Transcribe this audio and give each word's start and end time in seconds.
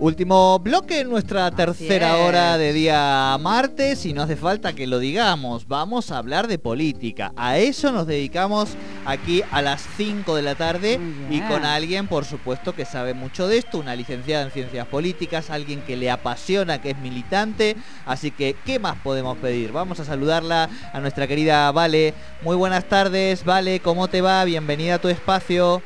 Último 0.00 0.58
bloque 0.60 1.00
en 1.00 1.10
nuestra 1.10 1.50
tercera 1.50 2.16
hora 2.16 2.56
de 2.56 2.72
día 2.72 3.36
martes 3.38 4.06
y 4.06 4.14
no 4.14 4.22
hace 4.22 4.34
falta 4.34 4.72
que 4.72 4.86
lo 4.86 4.98
digamos, 4.98 5.68
vamos 5.68 6.10
a 6.10 6.16
hablar 6.16 6.48
de 6.48 6.58
política. 6.58 7.34
A 7.36 7.58
eso 7.58 7.92
nos 7.92 8.06
dedicamos 8.06 8.70
aquí 9.04 9.42
a 9.50 9.60
las 9.60 9.86
5 9.98 10.34
de 10.36 10.40
la 10.40 10.54
tarde 10.54 10.98
y 11.28 11.42
con 11.42 11.66
alguien, 11.66 12.08
por 12.08 12.24
supuesto, 12.24 12.74
que 12.74 12.86
sabe 12.86 13.12
mucho 13.12 13.46
de 13.46 13.58
esto, 13.58 13.76
una 13.76 13.94
licenciada 13.94 14.42
en 14.42 14.50
ciencias 14.52 14.86
políticas, 14.86 15.50
alguien 15.50 15.82
que 15.82 15.98
le 15.98 16.10
apasiona, 16.10 16.80
que 16.80 16.92
es 16.92 16.98
militante. 16.98 17.76
Así 18.06 18.30
que, 18.30 18.56
¿qué 18.64 18.78
más 18.78 18.96
podemos 19.00 19.36
pedir? 19.36 19.70
Vamos 19.70 20.00
a 20.00 20.06
saludarla 20.06 20.70
a 20.94 21.00
nuestra 21.00 21.26
querida 21.26 21.70
Vale. 21.72 22.14
Muy 22.40 22.56
buenas 22.56 22.86
tardes, 22.86 23.44
Vale, 23.44 23.80
¿cómo 23.80 24.08
te 24.08 24.22
va? 24.22 24.42
Bienvenida 24.44 24.94
a 24.94 24.98
tu 24.98 25.08
espacio. 25.08 25.82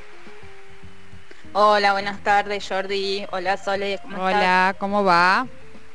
Hola, 1.57 1.93
buenas 1.93 2.21
tardes 2.25 2.67
Jordi. 2.68 3.25
Hola 3.31 3.57
Sole, 3.57 4.00
¿cómo 4.03 4.25
Hola, 4.25 4.75
¿cómo 4.76 5.04
va? 5.04 5.46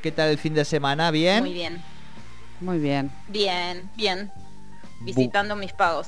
¿Qué 0.01 0.09
tal 0.09 0.29
el 0.29 0.37
fin 0.37 0.53
de 0.53 0.63
semana? 0.63 1.11
¿Bien? 1.11 1.43
Muy 1.43 1.51
bien. 1.51 1.83
Muy 2.61 2.77
bien. 2.79 3.11
Bien, 3.27 3.89
bien. 3.97 4.31
Visitando 5.01 5.57
mis 5.57 5.73
pagos. 5.73 6.07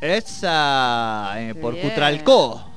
Esa, 0.00 1.34
eh, 1.38 1.56
por 1.56 1.76
Cutralco. 1.76 2.70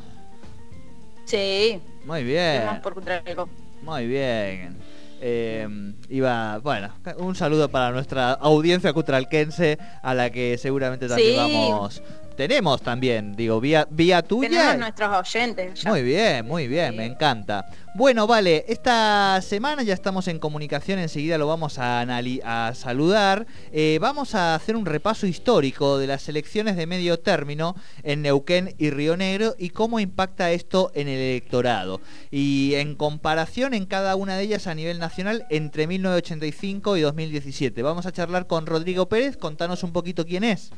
Sí. 1.26 1.80
Muy 2.04 2.24
bien. 2.24 2.64
por 2.82 2.96
Cutralco. 2.96 3.48
Muy 3.84 4.08
bien. 4.08 4.76
Eh, 5.22 5.68
iba, 6.10 6.58
bueno, 6.58 6.94
un 7.18 7.36
saludo 7.36 7.70
para 7.70 7.92
nuestra 7.92 8.32
audiencia 8.32 8.92
cutralquense 8.92 9.78
a 10.02 10.16
la 10.16 10.32
que 10.32 10.58
seguramente 10.58 11.08
también 11.08 11.38
vamos 11.38 12.02
tenemos 12.38 12.82
también, 12.82 13.36
digo, 13.36 13.60
vía, 13.60 13.88
vía 13.90 14.22
tuya. 14.22 14.48
Tenemos 14.48 14.78
nuestros 14.78 15.18
oyentes. 15.18 15.86
Muy 15.86 16.04
bien, 16.04 16.48
muy 16.48 16.68
bien, 16.68 16.96
me 16.96 17.06
encanta. 17.06 17.66
Bueno, 17.96 18.28
vale, 18.28 18.64
esta 18.68 19.42
semana 19.42 19.82
ya 19.82 19.96
estamos 19.96 20.28
en 20.28 20.38
comunicación, 20.38 21.00
enseguida 21.00 21.40
lo 21.40 21.48
vamos 21.48 21.80
a, 21.80 22.02
a 22.02 22.76
saludar. 22.76 23.48
Eh, 23.72 23.98
vamos 24.00 24.36
a 24.36 24.54
hacer 24.54 24.76
un 24.76 24.86
repaso 24.86 25.26
histórico 25.26 25.98
de 25.98 26.06
las 26.06 26.30
elecciones 26.30 26.76
de 26.76 26.86
medio 26.86 27.20
término 27.20 27.76
en 28.04 28.22
Neuquén 28.22 28.76
y 28.78 28.92
Río 28.92 29.18
Negro 29.18 29.56
y 29.58 29.72
cómo 29.72 30.00
impacta 30.00 30.52
esto 30.52 30.92
en 30.94 31.08
el 31.08 31.20
electorado. 31.20 32.02
Y 32.30 32.76
en 32.76 32.94
comparación 32.96 33.74
en 33.74 33.88
cada 33.88 34.16
una 34.16 34.38
de 34.38 34.44
ellas 34.44 34.68
a 34.68 34.76
nivel 34.76 35.00
nacional 35.00 35.48
entre 35.50 35.88
1985 35.88 36.98
y 36.98 37.02
2017. 37.02 37.82
Vamos 37.82 38.06
a 38.06 38.12
charlar 38.12 38.46
con 38.46 38.68
Rodrigo 38.68 39.10
Pérez, 39.10 39.38
contanos 39.38 39.82
un 39.82 39.92
poquito 39.92 40.24
quién 40.24 40.44
es. 40.44 40.72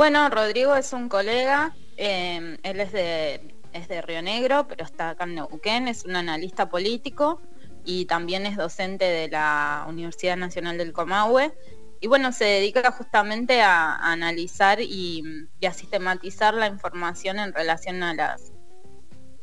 Bueno, 0.00 0.30
Rodrigo 0.30 0.74
es 0.76 0.94
un 0.94 1.10
colega, 1.10 1.76
em, 1.98 2.56
él 2.62 2.80
es 2.80 2.90
de, 2.90 3.54
es 3.74 3.86
de 3.86 4.00
Río 4.00 4.22
Negro, 4.22 4.66
pero 4.66 4.82
está 4.82 5.10
acá 5.10 5.24
en 5.24 5.34
Neuquén, 5.34 5.88
es 5.88 6.06
un 6.06 6.16
analista 6.16 6.70
político 6.70 7.42
y 7.84 8.06
también 8.06 8.46
es 8.46 8.56
docente 8.56 9.04
de 9.04 9.28
la 9.28 9.84
Universidad 9.86 10.38
Nacional 10.38 10.78
del 10.78 10.94
Comahue. 10.94 11.52
Y 12.00 12.06
bueno, 12.06 12.32
se 12.32 12.46
dedica 12.46 12.90
justamente 12.92 13.60
a, 13.60 13.96
analizar 13.96 14.80
y, 14.80 15.22
a 15.68 15.72
sistematizar 15.74 16.54
la 16.54 16.68
información 16.68 17.38
en 17.38 17.52
relación 17.52 18.02
a 18.02 18.14
las 18.14 18.52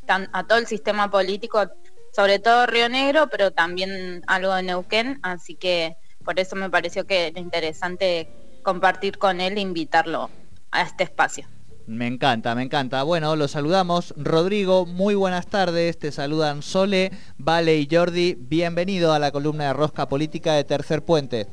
a 0.08 0.42
todo 0.42 0.58
el 0.58 0.66
sistema 0.66 1.08
político, 1.08 1.70
sobre 2.12 2.40
todo 2.40 2.66
Río 2.66 2.88
Negro, 2.88 3.28
pero 3.28 3.52
también 3.52 4.24
algo 4.26 4.52
de 4.56 4.64
Neuquén, 4.64 5.20
así 5.22 5.54
que 5.54 5.96
por 6.24 6.40
eso 6.40 6.56
me 6.56 6.68
pareció 6.68 7.06
que 7.06 7.28
era 7.28 7.38
interesante 7.38 8.28
compartir 8.64 9.18
con 9.18 9.40
él 9.40 9.56
e 9.56 9.60
invitarlo 9.60 10.28
a 10.70 10.82
este 10.82 11.04
espacio. 11.04 11.46
Me 11.86 12.06
encanta, 12.06 12.54
me 12.54 12.62
encanta. 12.62 13.02
Bueno, 13.02 13.34
los 13.34 13.52
saludamos. 13.52 14.12
Rodrigo, 14.18 14.84
muy 14.84 15.14
buenas 15.14 15.46
tardes. 15.46 15.98
Te 15.98 16.12
saludan 16.12 16.60
Sole, 16.62 17.12
Vale 17.38 17.78
y 17.78 17.88
Jordi. 17.90 18.36
Bienvenido 18.38 19.14
a 19.14 19.18
la 19.18 19.32
columna 19.32 19.68
de 19.68 19.72
Rosca 19.72 20.06
Política 20.06 20.52
de 20.52 20.64
Tercer 20.64 21.02
Puente. 21.02 21.46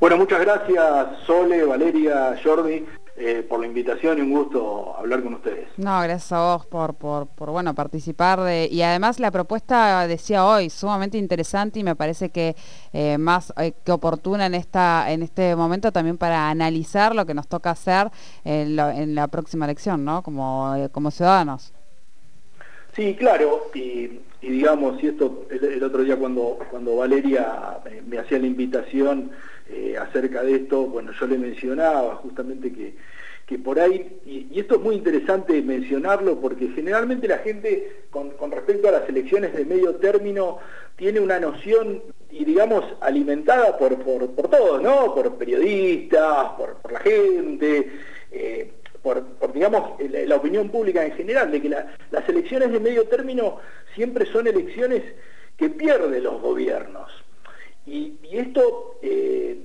Bueno, 0.00 0.16
muchas 0.16 0.40
gracias 0.40 1.06
Sole, 1.24 1.64
Valeria, 1.64 2.34
Jordi. 2.42 2.84
Eh, 3.20 3.44
por 3.48 3.58
la 3.58 3.66
invitación 3.66 4.18
y 4.18 4.20
un 4.20 4.30
gusto 4.30 4.94
hablar 4.96 5.24
con 5.24 5.34
ustedes. 5.34 5.68
No, 5.76 6.00
gracias 6.02 6.30
a 6.30 6.38
vos 6.38 6.66
por, 6.66 6.94
por, 6.94 7.50
bueno, 7.50 7.74
participar. 7.74 8.38
y 8.70 8.80
además 8.80 9.18
la 9.18 9.32
propuesta, 9.32 10.06
decía 10.06 10.46
hoy, 10.46 10.70
sumamente 10.70 11.18
interesante 11.18 11.80
y 11.80 11.82
me 11.82 11.96
parece 11.96 12.30
que 12.30 12.54
eh, 12.92 13.18
más 13.18 13.52
eh, 13.56 13.72
que 13.84 13.90
oportuna 13.90 14.46
en, 14.46 14.54
esta, 14.54 15.10
en 15.10 15.24
este 15.24 15.56
momento 15.56 15.90
también 15.90 16.16
para 16.16 16.48
analizar 16.48 17.12
lo 17.16 17.26
que 17.26 17.34
nos 17.34 17.48
toca 17.48 17.70
hacer 17.70 18.08
en, 18.44 18.76
la 18.76 19.26
próxima 19.26 19.64
elección, 19.64 20.04
¿no? 20.04 20.22
Como, 20.22 20.76
como 20.92 21.10
ciudadanos. 21.10 21.72
Sí, 22.98 23.14
claro, 23.14 23.70
y, 23.74 24.18
digamos, 24.42 25.00
y 25.00 25.06
esto 25.06 25.46
el, 25.50 25.84
otro 25.84 26.02
día 26.02 26.16
cuando, 26.16 26.58
cuando 26.68 26.96
Valeria 26.96 27.78
me 28.08 28.18
hacía 28.18 28.40
la 28.40 28.48
invitación, 28.48 29.30
eh, 29.70 29.96
acerca 29.96 30.42
de 30.42 30.56
esto, 30.56 30.84
bueno, 30.86 31.12
yo 31.12 31.28
le 31.28 31.38
mencionaba 31.38 32.16
justamente 32.16 32.72
que, 32.72 32.96
que 33.46 33.56
por 33.56 33.78
ahí, 33.78 34.18
y, 34.26 34.58
esto 34.58 34.74
es 34.74 34.80
muy 34.80 34.96
interesante 34.96 35.62
mencionarlo 35.62 36.40
porque 36.40 36.70
generalmente 36.70 37.28
la 37.28 37.38
gente 37.38 38.02
con, 38.10 38.32
respecto 38.50 38.88
a 38.88 38.92
las 38.92 39.08
elecciones 39.08 39.54
de 39.54 39.64
medio 39.64 39.94
término 39.94 40.58
tiene 40.96 41.20
una 41.20 41.38
noción, 41.38 42.02
y 42.32 42.44
digamos, 42.44 42.84
alimentada 43.00 43.78
por, 43.78 43.96
por, 44.02 44.26
todos, 44.50 44.82
¿no? 44.82 45.14
Por 45.14 45.36
periodistas, 45.36 46.48
por, 46.58 46.78
la 46.90 46.98
gente, 46.98 47.92
eh, 48.32 48.72
por, 49.38 49.52
digamos, 49.52 49.92
la, 50.26 50.36
opinión 50.36 50.68
pública 50.68 51.04
en 51.04 51.12
general, 51.12 51.50
de 51.50 51.62
que 51.62 51.68
las 51.68 52.28
elecciones 52.28 52.72
de 52.72 52.80
medio 52.80 53.04
término 53.08 53.58
siempre 53.94 54.26
son 54.26 54.46
elecciones 54.46 55.02
que 55.56 55.70
pierden 55.70 56.22
los 56.22 56.40
gobiernos. 56.40 57.10
Y, 57.86 58.18
esto, 58.30 58.98
eh, 59.02 59.64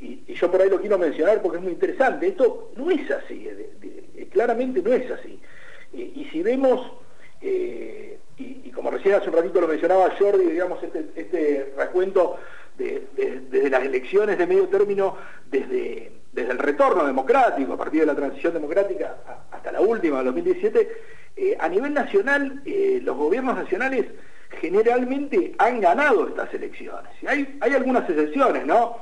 y, 0.00 0.32
yo 0.32 0.50
por 0.50 0.62
ahí 0.62 0.70
lo 0.70 0.80
quiero 0.80 0.98
mencionar 0.98 1.42
porque 1.42 1.58
es 1.58 1.62
muy 1.62 1.72
interesante, 1.72 2.28
esto 2.28 2.72
no 2.76 2.90
es 2.90 3.10
así, 3.10 3.48
claramente 4.30 4.80
no 4.80 4.92
es 4.92 5.10
así. 5.10 5.40
y 5.92 6.24
si 6.30 6.42
vemos, 6.42 6.92
eh, 7.40 8.18
y, 8.38 8.70
como 8.70 8.90
recién 8.90 9.14
hace 9.14 9.28
un 9.28 9.36
ratito 9.36 9.60
lo 9.60 9.68
mencionaba 9.68 10.14
Jordi, 10.18 10.46
digamos, 10.46 10.82
este, 10.82 11.06
este 11.16 11.72
recuento 11.76 12.36
desde 12.78 13.70
las 13.70 13.84
elecciones 13.84 14.38
de 14.38 14.46
medio 14.46 14.68
término, 14.68 15.16
desde, 15.50 16.12
desde 16.34 16.52
el 16.52 16.58
retorno 16.58 17.06
democrático, 17.06 17.74
a 17.74 17.76
partir 17.76 18.00
de 18.00 18.06
la 18.06 18.14
transición 18.14 18.54
democrática 18.54 19.16
hasta 19.50 19.70
la 19.70 19.80
última, 19.80 20.22
2017, 20.22 20.88
eh, 21.36 21.56
a 21.58 21.68
nivel 21.68 21.94
nacional, 21.94 22.62
los 23.02 23.16
gobiernos 23.16 23.56
nacionales 23.56 24.06
generalmente 24.60 25.54
han 25.58 25.80
ganado 25.80 26.28
estas 26.28 26.52
elecciones. 26.54 27.10
Hay 27.26 27.72
algunas 27.72 28.08
excepciones, 28.08 28.66
¿no? 28.66 28.96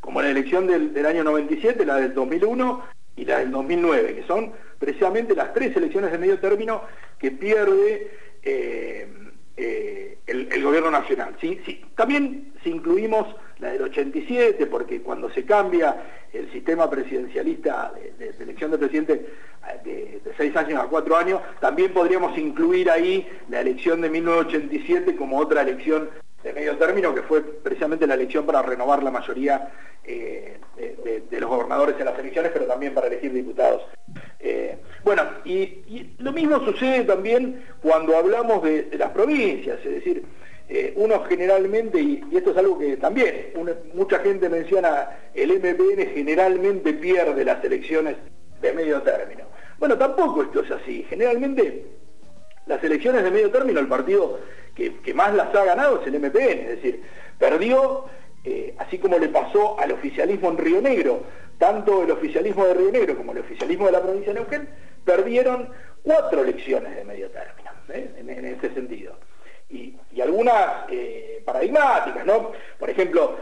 Como 0.00 0.22
la 0.22 0.30
elección 0.30 0.66
del, 0.66 1.06
año 1.06 1.24
97, 1.24 1.84
la 1.84 1.96
del 1.96 2.14
2001 2.14 2.82
y 3.16 3.24
la 3.24 3.38
del 3.38 3.50
2009, 3.50 4.14
que 4.14 4.22
son 4.24 4.52
precisamente 4.78 5.34
las 5.34 5.52
tres 5.52 5.76
elecciones 5.76 6.12
de 6.12 6.18
medio 6.18 6.38
término 6.38 6.82
que 7.18 7.30
pierde 7.32 8.10
eh, 8.42 9.08
eh, 9.56 10.18
el, 10.26 10.62
gobierno 10.62 10.90
nacional. 10.90 11.36
¿sí? 11.40 11.60
Sí. 11.64 11.84
También 11.94 12.52
si 12.62 12.70
incluimos 12.70 13.34
la 13.58 13.70
del 13.70 13.82
87, 13.82 14.66
porque 14.66 15.00
cuando 15.00 15.30
se 15.30 15.44
cambia 15.44 15.96
el 16.32 16.50
sistema 16.52 16.90
presidencialista 16.90 17.92
de, 18.18 18.34
elección 18.38 18.70
de 18.70 18.78
presidente 18.78 19.26
de, 19.84 20.20
de, 20.22 20.32
seis 20.36 20.54
años 20.56 20.82
a 20.82 20.86
cuatro 20.86 21.16
años, 21.16 21.40
también 21.60 21.92
podríamos 21.92 22.36
incluir 22.36 22.90
ahí 22.90 23.26
la 23.48 23.60
elección 23.60 24.00
de 24.02 24.10
1987 24.10 25.16
como 25.16 25.38
otra 25.38 25.62
elección 25.62 26.10
de 26.46 26.52
medio 26.52 26.76
término, 26.76 27.12
que 27.12 27.22
fue 27.22 27.42
precisamente 27.42 28.06
la 28.06 28.14
elección 28.14 28.46
para 28.46 28.62
renovar 28.62 29.02
la 29.02 29.10
mayoría 29.10 29.68
eh, 30.04 30.58
de, 31.28 31.40
los 31.40 31.50
gobernadores 31.50 31.96
en 31.98 32.04
las 32.04 32.18
elecciones, 32.18 32.52
pero 32.52 32.66
también 32.66 32.94
para 32.94 33.08
elegir 33.08 33.32
diputados. 33.32 33.82
Eh, 34.38 34.78
bueno, 35.02 35.24
y, 35.44 36.14
lo 36.18 36.32
mismo 36.32 36.60
sucede 36.60 37.02
también 37.02 37.64
cuando 37.82 38.16
hablamos 38.16 38.62
de, 38.62 38.88
las 38.96 39.10
provincias, 39.10 39.78
es 39.84 39.90
decir, 39.90 40.24
eh, 40.68 40.92
uno 40.96 41.24
generalmente, 41.24 42.00
y, 42.00 42.22
esto 42.32 42.52
es 42.52 42.56
algo 42.56 42.78
que 42.78 42.96
también 42.96 43.52
mucha 43.94 44.20
gente 44.20 44.48
menciona, 44.48 45.18
el 45.34 45.50
MPN 45.50 46.14
generalmente 46.14 46.92
pierde 46.92 47.44
las 47.44 47.62
elecciones 47.64 48.16
de 48.60 48.72
medio 48.72 49.02
término. 49.02 49.44
Bueno, 49.80 49.98
tampoco 49.98 50.42
esto 50.42 50.60
es 50.60 50.70
así. 50.70 51.04
Generalmente 51.10 51.86
las 52.66 52.82
elecciones 52.82 53.22
de 53.22 53.30
medio 53.30 53.50
término, 53.50 53.80
el 53.80 53.88
partido 53.88 54.40
que, 54.74 55.14
más 55.14 55.34
las 55.34 55.54
ha 55.54 55.64
ganado 55.64 56.00
es 56.00 56.06
el 56.06 56.20
MPN, 56.20 56.58
es 56.60 56.68
decir, 56.68 57.02
perdió, 57.38 58.04
eh, 58.44 58.74
así 58.78 58.98
como 58.98 59.18
le 59.18 59.28
pasó 59.28 59.78
al 59.80 59.92
oficialismo 59.92 60.50
en 60.50 60.58
Río 60.58 60.82
Negro, 60.82 61.22
tanto 61.58 62.02
el 62.02 62.10
oficialismo 62.10 62.66
de 62.66 62.74
Río 62.74 62.92
Negro 62.92 63.16
como 63.16 63.32
el 63.32 63.38
oficialismo 63.38 63.86
de 63.86 63.92
la 63.92 64.02
provincia 64.02 64.32
de 64.32 64.40
Neuquén, 64.40 64.68
perdieron 65.04 65.70
cuatro 66.02 66.42
elecciones 66.42 66.94
de 66.94 67.04
medio 67.04 67.30
término, 67.30 67.70
¿eh? 67.88 68.10
en, 68.18 68.44
ese 68.44 68.74
sentido. 68.74 69.16
Y, 69.70 69.96
algunas 70.20 70.90
eh, 70.90 71.42
paradigmáticas, 71.44 72.24
¿no? 72.26 72.52
Por 72.78 72.90
ejemplo, 72.90 73.36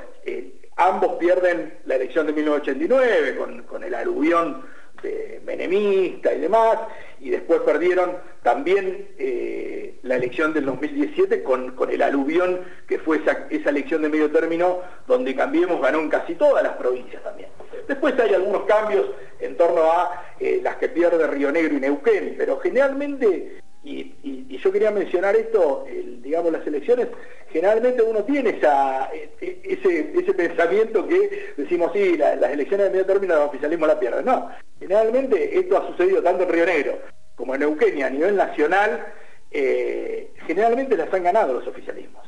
ambos 0.76 1.16
pierden 1.16 1.78
la 1.86 1.94
elección 1.94 2.26
de 2.26 2.32
1989 2.32 3.36
con, 3.36 3.62
con 3.62 3.84
el 3.84 3.94
aluvión 3.94 4.64
de 5.04 5.40
menemista 5.44 6.34
y 6.34 6.40
demás, 6.40 6.78
y 7.20 7.30
después 7.30 7.60
perdieron 7.60 8.16
también 8.42 9.08
eh, 9.18 9.98
la 10.02 10.16
elección 10.16 10.52
del 10.52 10.66
2017 10.66 11.42
con, 11.42 11.76
con 11.76 11.90
el 11.90 12.02
aluvión 12.02 12.60
que 12.88 12.98
fue 12.98 13.18
esa, 13.18 13.46
esa, 13.50 13.70
elección 13.70 14.02
de 14.02 14.08
medio 14.08 14.30
término 14.30 14.80
donde 15.06 15.34
Cambiemos 15.34 15.80
ganó 15.80 16.00
en 16.00 16.10
casi 16.10 16.34
todas 16.34 16.62
las 16.62 16.72
provincias 16.74 17.22
también. 17.22 17.48
Después 17.88 18.18
hay 18.18 18.34
algunos 18.34 18.64
cambios 18.64 19.06
en 19.40 19.56
torno 19.56 19.82
a 19.82 20.24
eh, 20.40 20.60
las 20.62 20.76
que 20.76 20.88
pierde 20.88 21.26
Río 21.26 21.52
Negro 21.52 21.74
y 21.74 21.80
Neuquén, 21.80 22.34
pero 22.36 22.58
generalmente, 22.58 23.62
y, 23.84 24.58
yo 24.62 24.72
quería 24.72 24.90
mencionar 24.90 25.36
esto, 25.36 25.84
digamos 26.22 26.50
las 26.50 26.66
elecciones, 26.66 27.08
generalmente 27.50 28.02
uno 28.02 28.24
tiene 28.24 28.50
esa, 28.50 29.10
e, 29.12 29.30
e, 29.42 29.60
ese, 29.62 30.12
ese, 30.18 30.32
pensamiento 30.32 31.06
que 31.06 31.52
decimos, 31.58 31.90
sí, 31.92 32.16
las 32.16 32.50
elecciones 32.50 32.86
de 32.86 32.90
medio 32.90 33.04
término 33.04 33.34
el 33.34 33.40
oficialismo 33.40 33.86
la 33.86 34.00
pierde. 34.00 34.22
No, 34.22 34.48
generalmente 34.80 35.58
esto 35.58 35.76
ha 35.76 35.86
sucedido 35.88 36.22
tanto 36.22 36.44
en 36.44 36.48
Río 36.48 36.64
Negro 36.64 36.98
como 37.34 37.54
en 37.54 37.60
Neuquén 37.60 38.02
a 38.02 38.10
nivel 38.10 38.36
nacional, 38.36 39.06
eh, 39.50 40.30
generalmente 40.46 40.96
las 40.96 41.12
han 41.12 41.24
ganado 41.24 41.52
los 41.54 41.66
oficialismos. 41.66 42.22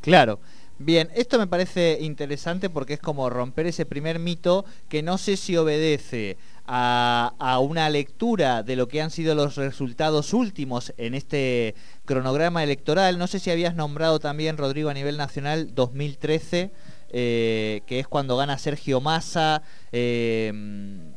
Claro. 0.00 0.40
Bien, 0.78 1.10
esto 1.14 1.38
me 1.38 1.46
parece 1.46 1.98
interesante 2.00 2.68
porque 2.68 2.94
es 2.94 2.98
como 2.98 3.30
romper 3.30 3.66
ese 3.66 3.86
primer 3.86 4.18
mito 4.18 4.64
que 4.88 5.02
no 5.02 5.16
sé 5.16 5.36
si 5.36 5.56
obedece 5.56 6.38
a, 6.66 7.34
a, 7.38 7.58
una 7.58 7.88
lectura 7.90 8.62
de 8.62 8.76
lo 8.76 8.88
que 8.88 9.02
han 9.02 9.10
sido 9.10 9.34
los 9.34 9.56
resultados 9.56 10.32
últimos 10.32 10.92
en 10.96 11.14
este 11.14 11.74
cronograma 12.04 12.62
electoral. 12.62 13.18
No 13.18 13.26
sé 13.26 13.38
si 13.38 13.50
habías 13.50 13.74
nombrado 13.74 14.18
también, 14.18 14.56
Rodrigo, 14.56 14.90
a 14.90 14.94
nivel 14.94 15.16
nacional 15.16 15.74
2013, 15.74 16.72
eh, 17.10 17.82
que 17.86 18.00
es 18.00 18.08
cuando 18.08 18.36
gana 18.36 18.58
Sergio 18.58 19.00
Massa. 19.00 19.62
Eh, 19.92 21.11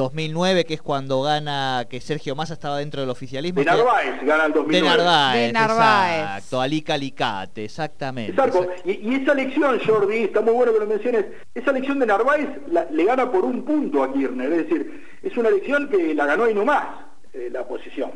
2009, 0.00 0.64
que 0.64 0.74
es 0.74 0.82
cuando 0.82 1.20
gana, 1.20 1.86
que 1.88 2.00
Sergio 2.00 2.34
Massa 2.34 2.54
estaba 2.54 2.78
dentro 2.78 3.02
del 3.02 3.10
oficialismo. 3.10 3.60
De 3.60 3.66
Narváez 3.66 4.22
gana 4.24 4.46
el 4.46 4.52
2009. 4.54 4.72
De 4.72 4.96
Narváez, 4.96 5.46
de 5.46 5.52
Narváez. 5.52 6.20
exacto. 6.20 6.60
Alica 6.60 6.94
Alicate, 6.94 7.64
exactamente. 7.64 8.32
Exacto. 8.32 8.66
Y, 8.86 9.14
esa 9.14 9.32
elección, 9.32 9.78
Jordi, 9.86 10.24
está 10.24 10.40
muy 10.40 10.54
bueno 10.54 10.72
que 10.72 10.78
lo 10.78 10.86
menciones, 10.86 11.26
esa 11.54 11.70
elección 11.70 11.98
de 11.98 12.06
Narváez 12.06 12.48
le 12.90 13.04
gana 13.04 13.30
por 13.30 13.44
un 13.44 13.62
punto 13.62 14.02
a 14.02 14.12
Kirchner, 14.12 14.52
es 14.52 14.68
decir, 14.68 15.04
es 15.22 15.36
una 15.36 15.50
elección 15.50 15.88
que 15.90 16.14
la 16.14 16.24
ganó 16.24 16.48
y 16.48 16.54
no 16.54 16.64
más 16.64 16.86
eh, 17.34 17.50
la 17.52 17.60
oposición. 17.60 18.12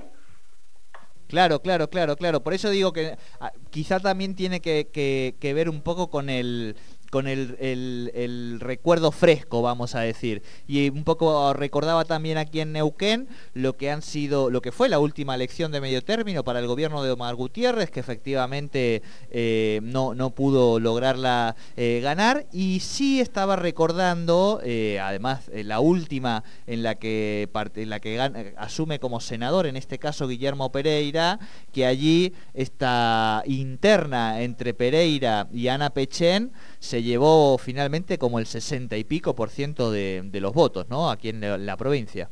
Claro, 1.28 1.60
claro, 1.60 1.90
claro, 1.90 2.16
claro. 2.16 2.42
Por 2.42 2.54
eso 2.54 2.70
digo 2.70 2.92
que 2.92 3.16
ah, 3.40 3.52
quizá 3.70 4.00
también 4.00 4.34
tiene 4.34 4.60
que, 4.60 4.88
que 4.92 5.54
ver 5.54 5.68
un 5.68 5.82
poco 5.82 6.08
con 6.08 6.30
el 6.30 6.76
con 7.14 7.28
el, 7.28 8.58
recuerdo 8.58 9.12
fresco, 9.12 9.62
vamos 9.62 9.94
a 9.94 10.00
decir. 10.00 10.42
Y 10.66 10.88
un 10.88 11.04
poco 11.04 11.52
recordaba 11.52 12.04
también 12.04 12.38
aquí 12.38 12.58
en 12.58 12.72
Neuquén 12.72 13.28
lo 13.52 13.76
que 13.76 13.92
han 13.92 14.02
sido, 14.02 14.50
lo 14.50 14.60
que 14.60 14.72
fue 14.72 14.88
la 14.88 14.98
última 14.98 15.36
elección 15.36 15.70
de 15.70 15.80
medio 15.80 16.02
término 16.02 16.42
para 16.42 16.58
el 16.58 16.66
gobierno 16.66 17.04
de 17.04 17.12
Omar 17.12 17.36
Gutiérrez, 17.36 17.92
que 17.92 18.00
efectivamente 18.00 19.02
eh, 19.30 19.78
no, 19.84 20.30
pudo 20.30 20.80
lograrla 20.80 21.54
eh, 21.76 22.00
ganar. 22.02 22.46
Y 22.50 22.80
sí 22.80 23.20
estaba 23.20 23.54
recordando, 23.54 24.60
eh, 24.64 24.98
además, 25.00 25.48
la 25.54 25.78
última 25.78 26.42
en 26.66 26.82
la 26.82 26.96
que, 26.96 27.48
en 27.76 27.90
la 27.90 28.00
que 28.00 28.20
asume 28.56 28.98
como 28.98 29.20
senador, 29.20 29.66
en 29.66 29.76
este 29.76 30.00
caso 30.00 30.26
Guillermo 30.26 30.72
Pereira, 30.72 31.38
que 31.72 31.86
allí 31.86 32.32
esta 32.54 33.44
interna 33.46 34.42
entre 34.42 34.74
Pereira 34.74 35.46
y 35.52 35.68
Ana 35.68 35.90
Pechen 35.90 36.50
se 36.84 37.02
llevó 37.02 37.56
finalmente 37.56 38.18
como 38.18 38.38
el 38.38 38.44
60 38.44 38.98
y 38.98 39.04
pico 39.04 39.34
por 39.34 39.48
ciento 39.48 39.90
de, 39.90 40.28
los 40.34 40.52
votos, 40.52 40.90
¿no? 40.90 41.10
Aquí 41.10 41.30
en 41.30 41.40
la, 41.66 41.76
provincia. 41.78 42.28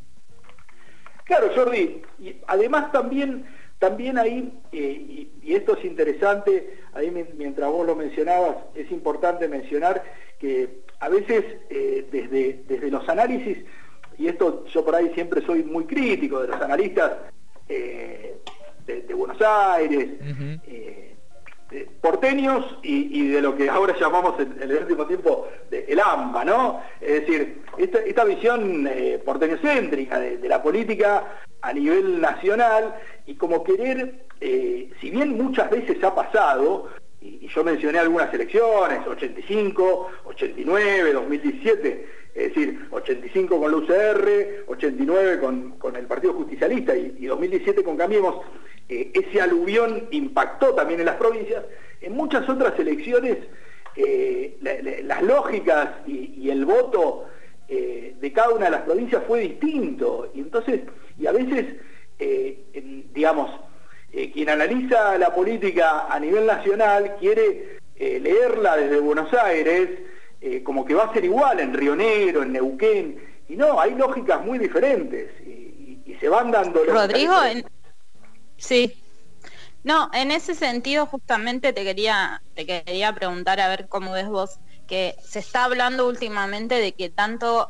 Claro, 1.25 1.49
Jordi. 1.55 2.03
Y 2.19 2.37
además 2.47 2.93
también, 2.93 3.47
también 3.79 4.19
ahí, 4.19 4.53
eh, 4.71 5.31
y, 5.43 5.55
esto 5.55 5.75
es 5.79 5.85
interesante, 5.87 6.81
ahí 6.93 7.11
mientras 7.35 7.71
vos 7.71 7.87
lo 7.87 7.97
mencionabas, 7.97 8.57
es 8.75 8.91
importante 8.91 9.49
mencionar 9.49 10.05
que 10.39 10.83
a 11.01 11.09
veces 11.09 11.45
eh, 11.71 12.07
desde, 12.13 12.65
desde 12.69 12.91
los 12.91 13.09
análisis, 13.09 13.57
y 14.19 14.29
esto 14.29 14.67
yo 14.67 14.85
por 14.85 14.95
ahí 14.95 15.11
siempre 15.15 15.41
soy 15.47 15.63
muy 15.63 15.87
crítico 15.87 16.43
de 16.43 16.49
los 16.49 16.61
analistas 16.61 17.13
eh, 17.71 18.37
de, 18.87 19.15
Buenos 19.15 19.41
Aires, 19.41 20.11
eh, 21.73 21.89
porteños 22.01 22.65
y, 22.83 23.29
de 23.29 23.41
lo 23.41 23.57
que 23.57 23.71
ahora 23.71 23.95
llamamos 23.99 24.39
en, 24.39 24.57
el 24.61 24.77
último 24.77 25.07
tiempo 25.07 25.49
el 25.71 25.99
AMBA, 25.99 26.45
¿no? 26.45 26.81
Es 27.01 27.21
decir, 27.21 27.63
esta, 27.79 28.25
visión 28.25 28.87
eh, 28.87 29.21
porteñocéntrica 29.25 30.21
de, 30.21 30.49
la 30.49 30.63
política 30.63 31.25
a 31.63 31.73
nivel 31.73 32.21
nacional 32.21 32.95
y 33.27 33.37
como 33.37 33.65
querer, 33.65 34.27
eh, 34.41 34.91
si 35.01 35.11
bien 35.11 35.37
muchas 35.37 35.71
veces 35.71 36.03
ha 36.05 36.15
pasado, 36.15 36.89
y, 37.23 37.49
yo 37.49 37.65
mencioné 37.65 37.99
algunas 37.99 38.33
elecciones, 38.35 39.07
85, 39.07 40.11
89, 40.25 41.13
2017, 41.13 42.09
es 42.35 42.49
decir, 42.49 42.87
85 42.91 43.61
con 43.61 43.71
la 43.71 43.77
UCR, 43.77 44.65
89 44.67 45.41
con, 45.79 45.97
el 45.97 46.07
Partido 46.07 46.33
Justicialista 46.35 46.97
y, 46.97 47.17
y 47.19 47.27
2017 47.27 47.85
con 47.85 47.97
Cambiemos, 47.97 48.37
eh, 48.89 49.11
ese 49.15 49.41
aluvión 49.41 50.09
impactó 50.11 50.75
también 50.75 51.01
en 51.01 51.07
las 51.07 51.17
provincias. 51.17 51.65
En 52.01 52.15
muchas 52.15 52.49
otras 52.49 52.79
elecciones, 52.79 53.39
eh, 53.97 54.57
las 55.05 55.23
lógicas 55.23 55.91
y, 56.07 56.51
el 56.51 56.65
voto 56.65 57.27
eh, 57.69 58.15
de 58.21 58.33
cada 58.33 58.51
una 58.51 58.67
de 58.67 58.73
las 58.73 58.83
provincias 58.83 59.23
fue 59.27 59.41
distinto. 59.41 60.31
Y 60.35 60.41
entonces, 60.41 60.81
y 61.19 61.27
a 61.27 61.33
veces, 61.33 61.77
digamos, 63.15 63.51
quien 64.33 64.51
analiza 64.51 65.17
la 65.19 65.35
política 65.35 66.07
a 66.09 66.21
nivel 66.21 66.47
nacional 66.47 67.17
quiere 67.19 67.79
leerla 67.97 68.77
desde 68.77 69.01
Buenos 69.01 69.33
Aires, 69.33 69.89
como 70.65 70.85
que 70.85 70.95
va 70.95 71.05
a 71.05 71.13
ser 71.13 71.25
igual 71.25 71.61
en 71.61 71.73
Río 71.73 71.97
Negro, 71.97 72.43
en 72.43 72.53
Neuquén. 72.53 73.23
Y 73.49 73.57
no, 73.57 73.81
hay 73.81 73.95
lógicas 73.95 74.45
muy 74.45 74.59
diferentes 74.59 75.31
y, 75.41 76.03
y 76.05 76.17
se 76.21 76.29
van 76.29 76.51
dando... 76.51 76.85
Rodrigo, 76.85 77.35
en, 77.45 77.65
Sí. 78.63 78.97
No, 79.83 80.09
en 80.13 80.31
ese 80.31 80.55
sentido 80.55 81.07
justamente 81.07 81.73
te 81.73 81.83
quería, 81.83 82.43
te 82.55 82.65
quería 82.65 83.13
preguntar 83.13 83.59
a 83.59 83.69
ver 83.69 83.89
cómo 83.89 84.13
ves 84.13 84.29
vos, 84.29 84.61
que 84.87 85.17
se 85.21 85.41
está 85.41 85.65
hablando 85.65 86.07
últimamente 86.07 86.77
de 86.77 86.93
que 86.93 87.11
tanto 87.11 87.69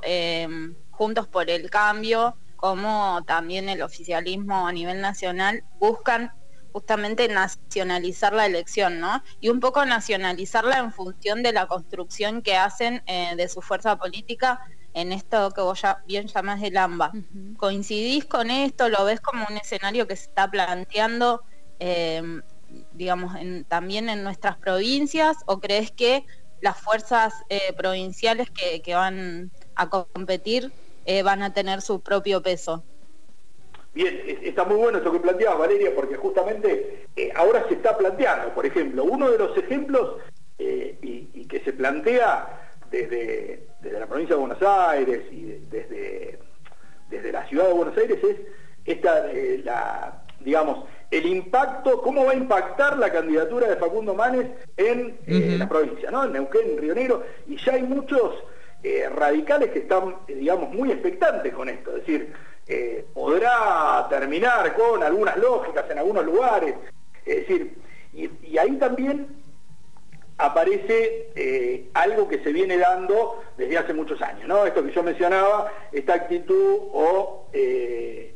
Juntos 0.90 1.26
por 1.26 1.48
el 1.48 1.70
Cambio 1.70 2.36
como 2.62 3.24
también 3.26 3.68
el 3.68 3.82
oficialismo 3.82 4.68
a 4.68 4.72
nivel 4.72 5.00
nacional 5.00 5.64
buscan 5.80 6.30
justamente 6.70 7.26
nacionalizar 7.26 8.32
la 8.32 8.46
elección, 8.46 9.00
¿no? 9.00 9.20
Y 9.40 9.48
un 9.48 9.58
poco 9.58 9.84
nacionalizarla 9.84 10.78
en 10.78 10.92
función 10.92 11.42
de 11.42 11.52
la 11.52 11.66
construcción 11.66 12.40
que 12.40 12.54
hacen 12.54 13.02
eh, 13.06 13.34
de 13.36 13.48
su 13.48 13.62
fuerza 13.62 13.96
política 13.96 14.60
en 14.94 15.10
esto 15.10 15.50
que 15.50 15.60
vos 15.60 15.82
ya 15.82 16.04
bien 16.06 16.28
llamás 16.28 16.62
el 16.62 16.76
AMBA. 16.76 17.10
¿Coincidís 17.56 18.26
con 18.26 18.48
esto? 18.48 18.88
¿Lo 18.88 19.04
ves 19.06 19.20
como 19.20 19.44
un 19.50 19.56
escenario 19.56 20.06
que 20.06 20.14
se 20.14 20.28
está 20.28 20.48
planteando, 20.48 21.42
em, 21.80 22.42
digamos, 22.92 23.34
también 23.66 24.08
en 24.08 24.22
nuestras 24.22 24.56
provincias? 24.56 25.38
¿O 25.46 25.58
crees 25.58 25.90
que 25.90 26.24
las 26.60 26.80
fuerzas 26.80 27.34
eh, 27.48 27.72
provinciales 27.76 28.48
que, 28.52 28.94
van 28.94 29.50
a 29.74 29.88
competir 29.88 30.70
eh, 31.04 31.22
van 31.22 31.42
a 31.42 31.52
tener 31.52 31.80
su 31.80 32.00
propio 32.00 32.42
peso? 32.42 32.82
Bien, 33.94 34.20
está 34.42 34.64
muy 34.64 34.76
bueno 34.76 34.98
esto 34.98 35.12
que 35.12 35.20
planteabas, 35.20 35.58
Valeria, 35.58 35.94
porque 35.94 36.16
justamente 36.16 37.06
eh, 37.14 37.30
ahora 37.34 37.66
se 37.68 37.74
está 37.74 37.96
planteando, 37.96 38.54
por 38.54 38.64
ejemplo, 38.64 39.04
uno 39.04 39.30
de 39.30 39.38
los 39.38 39.56
ejemplos 39.56 40.16
y 40.58 41.46
que 41.46 41.60
se 41.60 41.72
plantea 41.72 42.70
desde 42.90 43.66
desde 43.82 43.98
la 43.98 44.06
provincia 44.06 44.36
de 44.36 44.40
Buenos 44.40 44.62
Aires 44.62 45.22
y 45.30 45.42
desde, 45.70 46.38
desde 47.10 47.32
la 47.32 47.46
ciudad 47.48 47.66
de 47.66 47.72
Buenos 47.72 47.96
Aires 47.98 48.18
es 48.22 48.36
esta, 48.84 49.30
eh, 49.30 49.60
la, 49.64 50.22
digamos, 50.40 50.84
el 51.10 51.26
impacto, 51.26 52.00
cómo 52.00 52.24
va 52.24 52.32
a 52.32 52.36
impactar 52.36 52.96
la 52.98 53.12
candidatura 53.12 53.68
de 53.68 53.76
Facundo 53.76 54.14
Manes 54.14 54.46
en 54.76 55.18
eh, 55.26 55.56
la 55.58 55.68
provincia, 55.68 56.10
¿no? 56.10 56.24
En 56.24 56.32
Neuquén, 56.32 56.70
en 56.70 56.78
Río 56.78 56.94
Negro, 56.94 57.24
y 57.46 57.56
ya 57.56 57.74
hay 57.74 57.82
muchos 57.82 58.36
eh, 58.82 59.08
radicales 59.08 59.70
que 59.70 59.80
están, 59.80 60.16
digamos, 60.26 60.70
muy 60.70 60.90
expectantes 60.90 61.52
con 61.54 61.68
esto, 61.68 61.96
es 61.96 62.06
decir, 62.06 62.32
podrá 63.12 64.06
terminar 64.08 64.74
con 64.74 65.02
algunas 65.02 65.36
lógicas 65.36 65.84
en 65.90 65.98
algunos 65.98 66.24
lugares, 66.24 66.74
es 67.26 67.36
decir, 67.36 67.74
y 68.14 68.56
ahí 68.56 68.76
también 68.76 69.42
aparece 70.42 71.30
eh, 71.34 71.88
algo 71.94 72.28
que 72.28 72.42
se 72.42 72.52
viene 72.52 72.78
dando 72.78 73.42
desde 73.56 73.78
hace 73.78 73.94
muchos 73.94 74.20
años, 74.22 74.48
¿no? 74.48 74.66
Esto 74.66 74.84
que 74.84 74.92
yo 74.92 75.02
mencionaba, 75.02 75.72
esta 75.92 76.14
actitud 76.14 76.78
o 76.92 77.48
eh, 77.52 78.34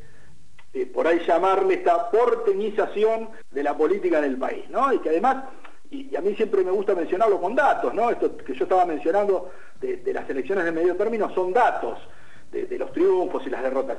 eh, 0.72 0.86
por 0.86 1.06
ahí 1.06 1.20
llamarle 1.26 1.74
esta 1.74 2.10
porteñización 2.10 3.30
de 3.50 3.62
la 3.62 3.76
política 3.76 4.18
en 4.18 4.24
el 4.24 4.38
país, 4.38 4.68
¿no? 4.70 4.92
Y 4.92 4.98
que 5.00 5.08
además, 5.08 5.44
y, 5.90 6.14
a 6.16 6.20
mí 6.20 6.34
siempre 6.34 6.64
me 6.64 6.70
gusta 6.70 6.94
mencionarlo 6.94 7.40
con 7.40 7.54
datos, 7.54 7.92
¿no? 7.94 8.10
Esto 8.10 8.36
que 8.36 8.54
yo 8.54 8.64
estaba 8.64 8.84
mencionando 8.84 9.50
de, 9.80 10.12
las 10.12 10.28
elecciones 10.28 10.64
de 10.64 10.72
medio 10.72 10.96
término 10.96 11.32
son 11.34 11.52
datos 11.52 11.98
de, 12.50 12.78
los 12.78 12.92
triunfos 12.92 13.46
y 13.46 13.50
las 13.50 13.62
derrotas. 13.62 13.98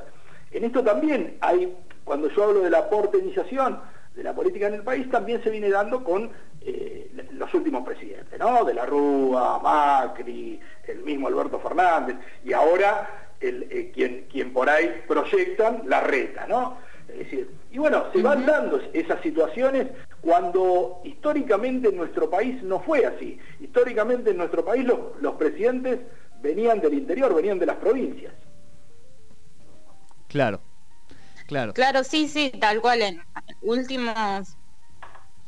En 0.50 0.64
esto 0.64 0.82
también 0.82 1.36
hay 1.40 1.74
cuando 2.04 2.28
yo 2.30 2.44
hablo 2.44 2.60
de 2.60 2.70
la 2.70 2.88
porteñización 2.88 3.80
de 4.14 4.22
la 4.22 4.34
política 4.34 4.66
en 4.66 4.74
el 4.74 4.82
país, 4.82 5.08
también 5.10 5.42
se 5.42 5.50
viene 5.50 5.68
dando 5.68 6.02
con 6.02 6.30
eh, 6.62 7.10
los 7.32 7.52
últimos 7.54 7.84
presidentes, 7.84 8.38
¿no? 8.38 8.64
De 8.64 8.74
la 8.74 8.84
Rúa, 8.84 9.60
Macri, 9.62 10.58
el 10.86 11.02
mismo 11.02 11.28
Alberto 11.28 11.60
Fernández, 11.60 12.16
y 12.44 12.52
ahora 12.52 13.28
el, 13.40 13.68
eh, 13.70 13.92
quien, 13.94 14.26
quien 14.30 14.52
por 14.52 14.68
ahí 14.68 15.02
proyectan 15.06 15.82
la 15.84 16.00
reta, 16.00 16.46
¿no? 16.48 16.78
Es 17.08 17.18
decir, 17.18 17.50
y 17.70 17.78
bueno, 17.78 18.06
se 18.12 18.22
van 18.22 18.44
dando 18.44 18.80
esas 18.92 19.20
situaciones 19.22 19.88
cuando 20.20 21.00
históricamente 21.04 21.88
en 21.88 21.96
nuestro 21.96 22.28
país 22.28 22.62
no 22.62 22.80
fue 22.80 23.06
así. 23.06 23.38
Históricamente 23.60 24.30
en 24.30 24.36
nuestro 24.36 24.64
país 24.64 24.84
los, 24.84 24.98
los 25.20 25.34
presidentes 25.34 26.00
venían 26.40 26.80
del 26.80 26.94
interior, 26.94 27.34
venían 27.34 27.58
de 27.58 27.66
las 27.66 27.76
provincias. 27.76 28.32
Claro, 30.28 30.60
claro. 31.46 31.72
Claro, 31.72 32.04
sí, 32.04 32.28
sí, 32.28 32.52
tal 32.60 32.80
cual. 32.80 33.02
En 33.02 33.22
últimos, 33.62 34.56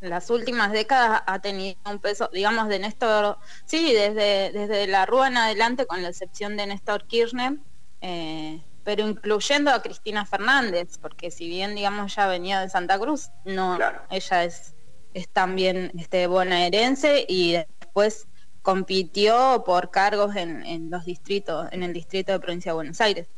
las 0.01 0.31
últimas 0.31 0.73
décadas 0.73 1.23
ha 1.27 1.39
tenido 1.41 1.77
un 1.91 1.99
peso, 1.99 2.31
digamos, 2.33 2.69
de 2.69 2.79
Néstor, 2.79 3.37
sí, 3.67 3.93
desde, 3.93 4.51
desde 4.53 4.87
la 4.87 5.05
Rúa 5.05 5.29
en 5.29 5.37
adelante, 5.37 5.87
con 5.87 6.03
la 6.03 6.09
excepción 6.09 6.57
de 6.57 6.67
Néstor 6.67 7.07
Kirchner, 7.07 7.59
eh, 8.01 8.63
pero 8.91 9.07
incluyendo 9.07 9.71
a 9.71 9.83
Cristina 9.83 10.27
Fernández, 10.27 10.99
porque 10.99 11.31
si 11.31 11.49
bien, 11.49 11.77
digamos, 11.77 12.13
ya 12.17 12.27
venía 12.27 12.61
de 12.61 12.69
Santa 12.69 12.99
Cruz, 12.99 13.31
no, 13.45 13.79
ella 14.11 14.43
es, 14.43 14.75
es 15.15 15.29
también 15.29 15.93
este, 15.97 16.27
bonaerense 16.27 17.25
y 17.29 17.53
después 17.53 18.27
compitió 18.63 19.63
por 19.65 19.93
cargos 19.93 20.35
en, 20.35 20.67
en, 20.67 20.91
los 20.91 21.05
distritos, 21.05 21.69
en 21.71 21.85
el 21.85 21.93
distrito 21.93 22.33
de 22.33 22.41
provincia 22.41 22.73
de 22.73 22.75
Buenos 22.75 23.01
Aires. 23.01 23.29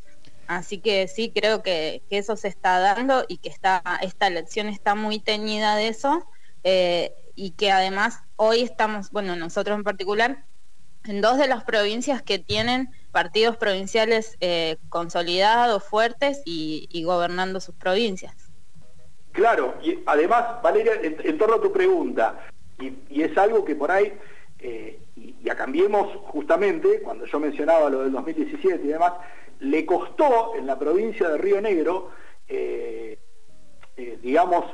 Así 0.46 0.78
que 0.78 1.06
sí, 1.06 1.30
creo 1.34 1.62
que, 1.62 2.02
eso 2.08 2.34
se 2.34 2.48
está 2.48 2.78
dando 2.78 3.26
y 3.28 3.36
que 3.36 3.50
está, 3.50 3.82
esta 4.00 4.28
elección 4.28 4.68
está 4.68 4.94
muy 4.94 5.18
teñida 5.18 5.76
de 5.76 5.88
eso 5.88 6.26
eh, 6.64 7.12
y 7.34 7.50
que 7.50 7.70
además 7.70 8.20
hoy 8.36 8.62
estamos, 8.62 9.10
bueno, 9.10 9.36
nosotros 9.36 9.76
en 9.76 9.84
particular, 9.84 10.46
en 11.04 11.20
dos 11.20 11.36
de 11.36 11.46
las 11.46 11.64
provincias 11.64 12.22
que 12.22 12.38
tienen 12.38 12.88
partidos 13.12 13.56
provinciales 13.56 14.36
eh, 14.40 14.78
consolidados, 14.88 15.84
fuertes 15.84 16.42
y, 16.44 17.02
gobernando 17.04 17.60
sus 17.60 17.74
provincias. 17.74 18.34
Claro, 19.32 19.74
y 19.82 20.00
además, 20.06 20.62
Valeria, 20.62 20.92
en, 21.02 21.38
torno 21.38 21.56
a 21.56 21.60
tu 21.60 21.72
pregunta, 21.72 22.48
y, 22.80 23.22
es 23.22 23.36
algo 23.38 23.64
que 23.64 23.74
por 23.74 23.90
ahí, 23.90 24.12
eh, 24.58 24.98
y, 25.16 25.36
y 25.42 25.50
a 25.50 25.56
Cambiemos 25.56 26.08
justamente, 26.24 27.00
cuando 27.02 27.26
yo 27.26 27.38
mencionaba 27.38 27.88
lo 27.88 28.02
del 28.02 28.12
2017 28.12 28.84
y 28.84 28.88
demás, 28.88 29.12
le 29.62 29.86
costó 29.86 30.56
en 30.56 30.66
la 30.66 30.78
provincia 30.78 31.28
de 31.28 31.38
Río 31.38 31.60
Negro, 31.60 32.10
eh, 32.48 33.18
eh, 33.96 34.18
digamos, 34.20 34.64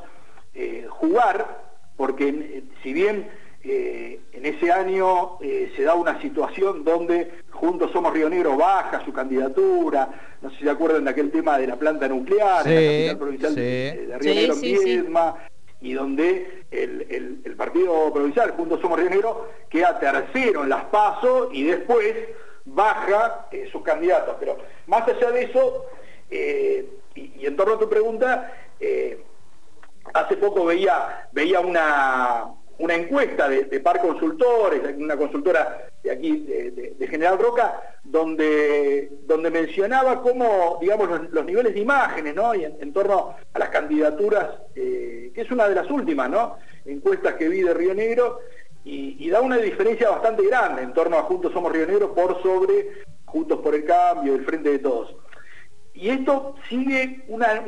eh, 0.54 0.86
jugar, 0.88 1.62
porque 1.96 2.64
si 2.82 2.92
bien 2.92 3.28
en 3.62 4.46
ese 4.46 4.70
año 4.72 5.38
se 5.40 5.82
da 5.82 5.94
una 5.94 6.20
situación 6.22 6.84
donde 6.84 7.42
Juntos 7.50 7.90
Somos 7.92 8.12
Río 8.12 8.30
Negro 8.30 8.56
baja 8.56 9.04
su 9.04 9.12
candidatura, 9.12 10.08
no 10.40 10.50
sé 10.50 10.58
si 10.58 10.64
se 10.64 10.70
acuerdan 10.70 11.04
de 11.04 11.10
aquel 11.10 11.30
tema 11.30 11.58
de 11.58 11.66
la 11.66 11.76
planta 11.76 12.08
nuclear 12.08 12.66
en 12.66 12.74
la 12.74 12.90
capital 12.90 13.18
provincial 13.18 13.54
de, 13.54 14.16
Río 14.18 14.34
Negro, 14.34 14.56
Viedma, 14.56 15.36
y 15.80 15.92
donde 15.92 16.64
el, 16.70 17.40
el, 17.44 17.56
partido 17.56 18.12
provincial, 18.12 18.52
Juntos 18.52 18.80
Somos 18.80 18.98
Río 18.98 19.10
Negro, 19.10 19.50
queda 19.68 19.98
tercero 19.98 20.62
en 20.62 20.68
las 20.68 20.84
PASO 20.84 21.50
y 21.52 21.64
después 21.64 22.14
baja 22.64 23.46
eh, 23.50 23.68
sus 23.70 23.82
candidatos. 23.82 24.36
Pero 24.38 24.58
más 24.86 25.06
allá 25.08 25.30
de 25.30 25.42
eso, 25.44 25.86
eh, 26.30 26.88
y, 27.14 27.46
en 27.46 27.56
torno 27.56 27.74
a 27.74 27.78
tu 27.78 27.88
pregunta, 27.88 28.52
eh, 28.80 29.22
hace 30.14 30.36
poco 30.36 30.64
veía, 30.64 31.28
veía 31.32 31.60
una, 31.60 32.52
una 32.78 32.94
encuesta 32.94 33.48
de, 33.48 33.80
Par 33.80 34.00
Consultores, 34.00 34.80
una 34.96 35.16
consultora 35.16 35.88
de 36.02 36.10
aquí, 36.10 36.38
de, 36.98 37.06
General 37.08 37.38
Roca, 37.38 37.98
donde, 38.04 39.10
donde 39.26 39.50
mencionaba 39.50 40.22
cómo, 40.22 40.78
digamos, 40.80 41.08
los, 41.30 41.44
niveles 41.44 41.74
de 41.74 41.80
imágenes, 41.80 42.34
¿no? 42.34 42.54
Y 42.54 42.64
en, 42.64 42.92
torno 42.92 43.34
a 43.52 43.58
las 43.58 43.70
candidaturas, 43.70 44.48
que 44.74 45.32
es 45.34 45.50
una 45.50 45.68
de 45.68 45.74
las 45.74 45.90
últimas, 45.90 46.30
¿no? 46.30 46.56
Encuestas 46.84 47.34
que 47.34 47.48
vi 47.48 47.62
de 47.62 47.74
Río 47.74 47.94
Negro, 47.94 48.40
y, 48.84 49.28
da 49.28 49.40
una 49.40 49.58
diferencia 49.58 50.10
bastante 50.10 50.46
grande 50.46 50.82
en 50.82 50.94
torno 50.94 51.18
a 51.18 51.22
Juntos 51.24 51.52
Somos 51.52 51.72
Río 51.72 51.86
Negro 51.86 52.14
por 52.14 52.40
sobre 52.42 53.04
Juntos 53.26 53.60
por 53.60 53.74
el 53.74 53.84
Cambio, 53.84 54.34
el 54.34 54.44
Frente 54.44 54.70
de 54.70 54.78
Todos. 54.78 55.14
Y 56.00 56.10
esto 56.10 56.54
sigue 56.68 57.24
una, 57.26 57.64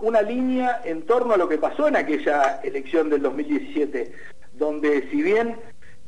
una, 0.00 0.22
línea 0.22 0.80
en 0.84 1.02
torno 1.02 1.34
a 1.34 1.36
lo 1.36 1.48
que 1.48 1.58
pasó 1.58 1.86
en 1.86 1.96
aquella 1.96 2.60
elección 2.62 3.10
del 3.10 3.20
2017, 3.20 4.12
donde 4.54 5.10
si 5.10 5.22
bien 5.22 5.58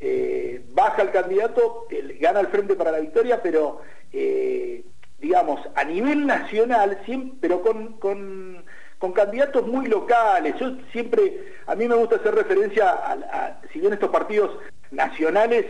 eh, 0.01 0.65
baja 0.73 1.03
el 1.03 1.11
candidato, 1.11 1.87
gana 2.19 2.41
el 2.41 2.47
Frente 2.47 2.77
para 2.77 2.93
la 2.93 3.01
Victoria, 3.01 3.43
pero 3.43 3.83
eh, 4.11 4.85
digamos, 5.21 5.61
a 5.75 5.85
nivel 5.85 6.27
nacional, 6.27 6.99
pero 7.41 7.61
con 7.61 8.65
con 9.05 9.13
candidatos 9.13 9.67
muy 9.67 9.87
locales. 9.87 10.55
Yo 10.59 10.79
siempre, 10.91 11.53
a 11.67 11.75
mí 11.75 11.87
me 11.87 11.95
gusta 11.95 12.17
hacer 12.17 12.35
referencia, 12.35 12.89
a, 12.89 13.61
si 13.71 13.79
bien 13.79 13.93
estos 13.93 14.09
partidos 14.09 14.51
nacionales, 14.91 15.67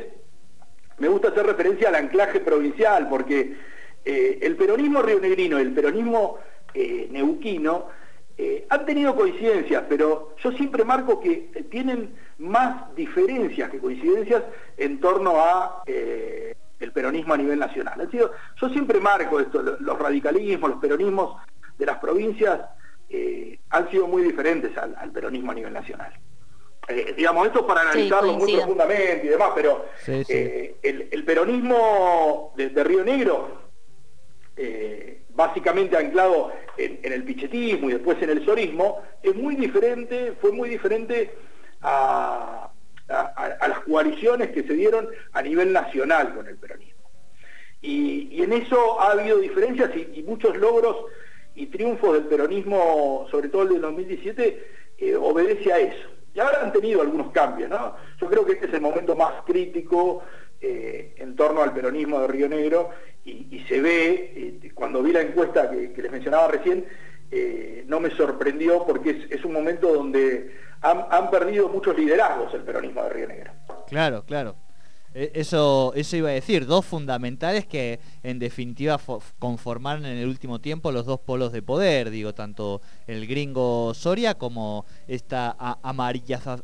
me 0.99 1.09
gusta 1.09 1.31
hacer 1.31 1.45
referencia 1.45 1.89
al 1.89 1.97
anclaje 1.97 2.39
provincial, 2.39 3.09
porque 3.09 3.57
eh, 4.05 4.39
el 4.43 4.57
peronismo 4.57 5.03
rionegrino 5.03 5.59
y 5.59 5.63
el 5.63 5.73
peronismo 5.73 6.39
eh, 6.73 7.09
neuquino 7.11 7.89
eh, 8.37 8.67
han 8.69 8.85
tenido 8.85 9.15
coincidencias, 9.15 9.85
pero 9.89 10.35
yo 10.43 10.53
siempre 10.53 10.85
marco 10.85 11.21
que 11.21 11.67
tienen 11.71 12.15
más 12.39 12.95
diferencias 12.95 13.71
que 13.71 13.79
coincidencias 13.79 14.43
en 14.77 14.99
torno 15.01 15.41
a 15.41 15.83
el 15.87 16.93
peronismo 16.93 17.35
a 17.35 17.37
nivel 17.37 17.59
nacional. 17.59 18.09
sido, 18.11 18.33
yo 18.61 18.69
siempre 18.71 19.01
marco 19.01 19.41
esto, 19.41 19.63
los 19.63 19.99
radicalismos, 19.99 20.71
los 20.71 20.81
peronismos 20.81 21.37
de 21.79 21.87
las 21.87 21.99
provincias 21.99 22.61
eh, 23.09 23.59
han 23.71 23.91
sido 23.91 24.07
muy 24.07 24.23
diferentes 24.23 24.73
al, 24.77 25.11
peronismo 25.13 25.53
a 25.53 25.55
nivel 25.55 25.73
nacional. 25.73 26.13
Eh, 26.89 27.15
digamos, 27.17 27.47
esto 27.47 27.61
es 27.61 27.65
para 27.65 27.83
analizarlo 27.83 28.35
muy 28.35 28.55
profundamente 28.55 29.27
y 29.27 29.29
demás, 29.31 29.51
pero 29.55 29.87
eh, 30.07 30.77
el, 30.83 31.25
peronismo 31.25 32.53
de, 32.57 32.85
Río 32.85 33.05
Negro, 33.05 33.64
básicamente 35.31 35.97
anclado 35.97 36.53
en, 36.77 37.13
el 37.13 37.25
pichetismo 37.25 37.91
y 37.91 37.95
después 37.95 38.23
en 38.23 38.31
el 38.31 38.45
sorismo, 38.45 39.03
es 39.23 39.35
muy 39.35 39.57
diferente, 39.57 40.35
fue 40.41 40.53
muy 40.53 40.69
diferente 40.69 41.35
a, 41.83 42.71
las 43.09 43.81
coaliciones 43.81 44.51
que 44.51 44.63
se 44.63 44.73
dieron 44.75 45.09
a 45.33 45.43
nivel 45.43 45.73
nacional 45.73 46.35
con 46.35 46.47
el 46.47 46.57
peronismo. 46.57 47.11
Y, 47.83 48.43
en 48.43 48.53
eso 48.53 49.01
ha 49.01 49.13
habido 49.13 49.39
diferencias 49.39 49.91
y 49.95 50.23
muchos 50.23 50.57
logros 50.57 50.97
y 51.55 51.67
triunfos 51.67 52.15
del 52.15 52.25
peronismo, 52.25 53.27
sobre 53.31 53.49
todo 53.49 53.63
el 53.63 53.69
del 53.71 53.83
2017, 53.83 54.67
eh, 54.99 55.17
obedece 55.17 55.73
a 55.73 55.79
eso. 55.79 56.09
Y 56.35 56.41
ahora 56.41 56.63
han 56.63 56.73
tenido 56.73 57.01
algunos 57.01 57.31
cambios, 57.31 57.71
¿no? 57.71 57.95
Yo 58.21 58.29
creo 58.29 58.45
que 58.45 58.53
este 58.53 58.67
es 58.67 58.75
el 58.75 58.81
momento 58.81 59.15
más 59.15 59.43
crítico 59.47 60.23
eh, 60.67 61.15
en 61.19 61.37
torno 61.37 61.63
al 61.63 61.75
peronismo 61.75 62.21
de 62.21 62.27
Río 62.27 62.49
Negro 62.49 62.89
y, 63.23 63.63
se 63.69 63.83
ve, 63.83 64.61
eh, 64.63 64.71
cuando 64.75 65.03
vi 65.03 65.13
la 65.13 65.21
encuesta 65.21 65.71
que, 65.71 65.93
les 66.01 66.11
mencionaba 66.11 66.49
recién, 66.49 66.87
no 67.87 68.01
me 68.01 68.11
sorprendió 68.11 68.85
porque 68.87 69.27
es, 69.29 69.45
un 69.45 69.53
momento 69.53 69.93
donde 69.93 70.55
han, 70.81 71.31
perdido 71.31 71.69
muchos 71.69 71.97
liderazgos 71.99 72.55
el 72.55 72.63
peronismo 72.63 73.03
de 73.03 73.11
Río 73.11 73.29
Negro. 73.29 73.53
Claro, 73.89 74.25
claro. 74.25 74.57
E, 75.15 75.31
eso, 75.35 75.93
eso 75.95 76.17
iba 76.17 76.31
a 76.31 76.33
decir, 76.33 76.67
dos 76.67 76.85
fundamentales 76.85 77.67
que 77.67 78.01
en 78.23 78.39
definitiva 78.39 78.99
conformaron 79.39 80.07
en 80.07 80.19
el 80.19 80.29
último 80.29 80.61
tiempo 80.61 80.93
los 80.93 81.07
dos 81.07 81.21
polos 81.21 81.53
de 81.53 81.61
poder, 81.61 82.11
digo, 82.11 82.35
tanto 82.35 82.81
el 83.07 83.27
gringo 83.27 83.93
Soria 83.95 84.35
como 84.35 84.87
esta 85.07 85.57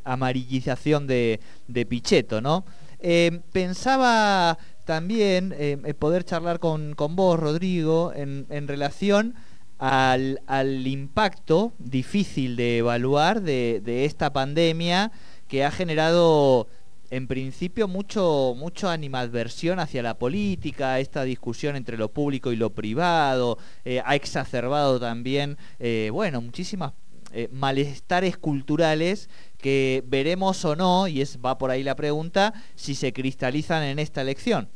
amarillización 0.04 1.07
de, 1.07 1.40
de 1.69 1.87
Pichetto, 1.87 2.40
¿no? 2.40 2.64
Em, 3.00 3.40
pensaba 3.52 4.59
también 4.85 5.54
em, 5.59 5.85
eh, 5.87 5.95
poder 5.95 6.25
charlar 6.25 6.59
con, 6.59 6.95
vos, 6.97 7.38
Rodrigo, 7.38 8.12
en, 8.14 8.69
relación 8.69 9.35
al, 9.78 10.38
impacto 10.87 11.73
difícil 11.78 12.57
de 12.57 12.78
evaluar 12.78 13.40
de, 13.42 13.80
de 13.83 14.04
esta 14.04 14.33
pandemia 14.33 15.12
que 15.49 15.64
ha 15.64 15.71
generado 15.71 16.69
en 17.11 17.26
principio 17.26 17.88
mucho, 17.88 18.54
mucho 18.57 18.88
animadversión 18.88 19.80
hacia 19.80 20.02
la 20.02 20.19
política, 20.19 21.00
esta 21.00 21.25
discusión 21.25 21.76
entre 21.76 21.99
lo 21.99 22.09
público 22.09 22.52
y 22.52 22.57
lo 22.57 22.71
privado, 22.71 23.59
eh, 23.85 24.00
ha 24.04 24.14
exacerbado 24.14 25.00
también, 25.00 25.59
eh, 25.80 26.11
bueno, 26.12 26.40
muchísimas 26.40 26.92
eh, 27.33 27.49
malestares 27.52 28.37
culturales 28.38 29.28
que 29.61 30.02
veremos 30.07 30.64
o 30.64 30.76
no, 30.76 31.09
y 31.09 31.21
es 31.21 31.38
va 31.45 31.59
por 31.59 31.71
ahí 31.71 31.83
la 31.83 31.97
pregunta, 31.97 32.52
si 32.75 32.95
se 32.95 33.12
cristalizan 33.12 33.83
en 33.83 33.99
esta 33.99 34.21
elección. 34.21 34.69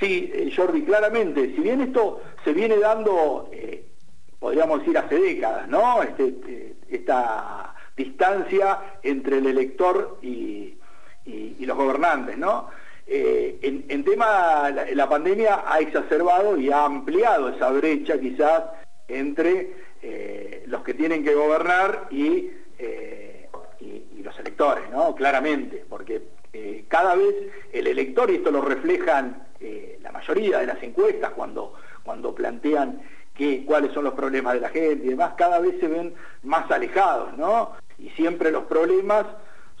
Sí, 0.00 0.32
Jordi, 0.56 0.82
claramente, 0.82 1.54
si 1.54 1.60
bien 1.60 1.80
esto 1.80 2.20
se 2.44 2.52
viene 2.52 2.76
dando 2.78 3.48
podríamos 4.42 4.80
decir 4.80 4.98
hace 4.98 5.20
décadas, 5.20 5.68
¿no? 5.68 6.02
Este, 6.02 6.24
este, 6.26 6.74
esta 6.90 7.76
distancia 7.96 8.98
entre 9.04 9.38
el 9.38 9.46
elector 9.46 10.18
y, 10.20 10.76
los 11.60 11.76
gobernantes, 11.76 12.36
¿no? 12.36 12.68
Eh, 13.06 13.58
en, 13.62 14.04
tema, 14.04 14.68
la, 14.70 15.08
pandemia 15.08 15.62
ha 15.64 15.78
exacerbado 15.78 16.58
y 16.58 16.72
ha 16.72 16.84
ampliado 16.84 17.50
esa 17.50 17.70
brecha 17.70 18.18
quizás 18.18 18.64
entre 19.06 19.70
eh, 20.02 20.64
los 20.66 20.82
que 20.82 20.94
tienen 20.94 21.22
que 21.22 21.34
gobernar 21.34 22.08
y, 22.10 22.50
los 22.80 23.31
electores, 24.42 24.84
¿no? 24.90 25.14
Claramente, 25.14 25.84
porque 25.88 26.22
cada 26.88 27.14
vez 27.14 27.34
el 27.72 27.86
elector, 27.86 28.30
y 28.30 28.34
esto 28.34 28.50
lo 28.50 28.60
reflejan 28.60 29.46
la 30.02 30.12
mayoría 30.12 30.58
de 30.58 30.66
las 30.66 30.82
encuestas 30.82 31.30
cuando, 31.30 31.72
cuando 32.02 32.34
plantean 32.34 33.00
cuáles 33.66 33.92
son 33.92 34.04
los 34.04 34.14
problemas 34.14 34.54
de 34.54 34.60
la 34.60 34.68
gente 34.68 35.06
y 35.06 35.10
demás, 35.10 35.32
cada 35.36 35.58
vez 35.58 35.80
se 35.80 35.88
ven 35.88 36.14
más 36.42 36.70
alejados, 36.70 37.36
¿no? 37.36 37.72
Y 37.98 38.10
siempre 38.10 38.52
los 38.52 38.64
problemas 38.64 39.26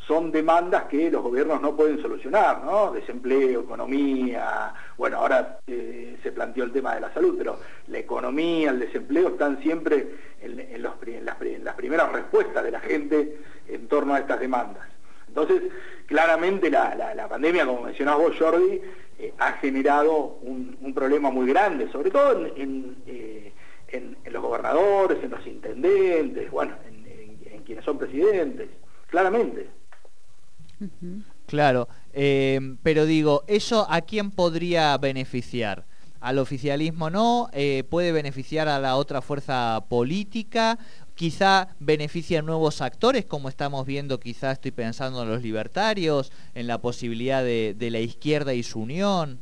son 0.06 0.32
demandas 0.32 0.84
que 0.84 1.10
los 1.10 1.22
gobiernos 1.22 1.60
no 1.60 1.76
pueden 1.76 2.00
solucionar, 2.02 2.62
¿no? 2.64 2.92
Desempleo, 2.92 3.60
economía, 3.60 4.74
bueno, 4.96 5.18
ahora 5.18 5.60
eh, 5.66 6.18
se 6.22 6.32
planteó 6.32 6.64
el 6.64 6.72
tema 6.72 6.94
de 6.94 7.00
la 7.02 7.14
salud, 7.14 7.34
pero 7.38 7.58
la 7.86 7.98
economía, 7.98 8.70
el 8.70 8.80
desempleo 8.80 9.28
están 9.28 9.60
siempre 9.62 10.08
en, 10.40 10.82
las, 10.82 10.94
primeras 11.76 12.12
respuestas 12.12 12.64
de 12.64 12.70
la 12.70 12.80
gente 12.80 13.38
en 13.68 13.88
torno 13.88 14.14
a 14.14 14.18
estas 14.18 14.40
demandas. 14.40 14.82
Entonces, 15.28 15.62
claramente 16.06 16.70
la, 16.70 17.26
pandemia, 17.28 17.64
como 17.64 17.82
mencionás 17.82 18.18
vos, 18.18 18.36
Jordi, 18.38 18.80
eh, 19.18 19.32
ha 19.38 19.52
generado 19.52 20.38
un, 20.42 20.92
problema 20.94 21.30
muy 21.30 21.46
grande, 21.46 21.90
sobre 21.90 22.10
todo 22.10 22.46
eh, 22.46 23.52
en, 23.88 24.16
los 24.30 24.42
gobernadores, 24.42 25.22
en 25.22 25.30
los 25.30 25.46
intendentes, 25.46 26.50
bueno, 26.50 26.74
en, 26.86 27.62
quienes 27.64 27.84
son 27.84 27.96
presidentes, 27.96 28.68
claramente. 29.06 29.81
Claro, 31.46 31.88
eh, 32.12 32.76
pero 32.82 33.04
digo, 33.04 33.44
¿eso 33.46 33.86
a 33.90 34.00
quién 34.00 34.30
podría 34.30 34.96
beneficiar? 34.98 35.84
Al 36.20 36.38
oficialismo 36.38 37.10
no, 37.10 37.48
eh, 37.52 37.84
puede 37.88 38.12
beneficiar 38.12 38.68
a 38.68 38.78
la 38.78 38.96
otra 38.96 39.20
fuerza 39.22 39.84
política, 39.88 40.78
quizá 41.14 41.68
beneficia 41.80 42.38
a 42.38 42.42
nuevos 42.42 42.80
actores, 42.80 43.24
como 43.24 43.48
estamos 43.48 43.84
viendo, 43.86 44.20
quizá 44.20 44.52
estoy 44.52 44.70
pensando 44.70 45.22
en 45.22 45.30
los 45.30 45.42
libertarios, 45.42 46.32
en 46.54 46.68
la 46.68 46.78
posibilidad 46.78 47.42
de, 47.42 47.88
la 47.90 47.98
izquierda 47.98 48.54
y 48.54 48.62
su 48.62 48.80
unión. 48.80 49.40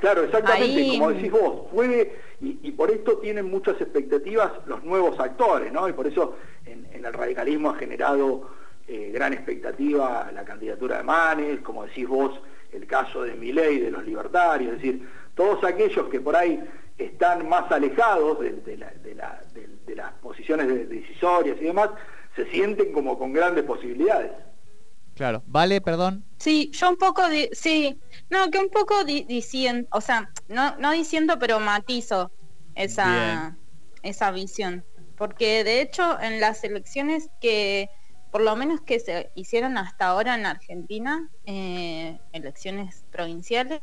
Claro, 0.00 0.24
exactamente, 0.24 0.88
como 0.88 1.10
decís 1.10 1.30
vos, 1.30 1.66
puede 1.72 2.18
y, 2.42 2.72
por 2.72 2.90
esto 2.90 3.18
tienen 3.18 3.48
muchas 3.48 3.80
expectativas 3.80 4.50
los 4.66 4.82
nuevos 4.82 5.18
actores, 5.20 5.72
¿no? 5.72 5.88
Y 5.88 5.92
por 5.92 6.08
eso 6.08 6.36
en, 6.66 6.88
el 6.92 7.12
radicalismo 7.12 7.70
ha 7.70 7.74
generado 7.76 8.48
eh, 8.94 9.10
gran 9.10 9.32
expectativa 9.32 10.30
la 10.34 10.44
candidatura 10.44 10.98
de 10.98 11.02
Manes, 11.02 11.60
como 11.60 11.86
decís 11.86 12.06
vos, 12.06 12.38
el 12.72 12.86
caso 12.86 13.22
de 13.22 13.32
Miley, 13.32 13.80
de 13.80 13.90
los 13.90 14.04
libertarios, 14.04 14.74
es 14.74 14.82
decir, 14.82 15.08
todos 15.34 15.64
aquellos 15.64 16.10
que 16.10 16.20
por 16.20 16.36
ahí 16.36 16.62
están 16.98 17.48
más 17.48 17.72
alejados 17.72 18.40
de, 18.40 18.76
las 19.96 20.12
posiciones 20.20 20.90
decisorias 20.90 21.56
y 21.58 21.64
demás, 21.64 21.88
se 22.36 22.44
sienten 22.50 22.92
como 22.92 23.18
con 23.18 23.32
grandes 23.32 23.64
posibilidades. 23.64 24.30
Claro, 25.14 25.42
vale, 25.46 25.80
perdón. 25.80 26.22
Sí, 26.36 26.70
yo 26.74 26.90
un 26.90 26.98
poco, 26.98 27.22
sí, 27.52 27.98
no, 28.28 28.50
que 28.50 28.58
un 28.58 28.68
poco 28.68 29.04
diciendo, 29.04 29.88
o 29.92 30.02
sea, 30.02 30.30
no, 30.48 30.76
no 30.76 30.92
diciendo, 30.92 31.38
pero 31.40 31.60
matizo 31.60 32.30
esa, 32.74 33.56
esa 34.02 34.30
visión. 34.32 34.84
Porque 35.16 35.64
de 35.64 35.80
hecho 35.80 36.20
en 36.20 36.40
las 36.40 36.62
elecciones 36.62 37.30
que, 37.40 37.88
por 38.32 38.40
lo 38.40 38.56
menos 38.56 38.80
que 38.80 38.98
se 38.98 39.30
hicieron 39.36 39.78
hasta 39.78 40.06
ahora 40.06 40.34
en 40.34 40.46
Argentina, 40.46 41.28
eh, 41.46 42.18
elecciones 42.32 43.04
provinciales, 43.12 43.80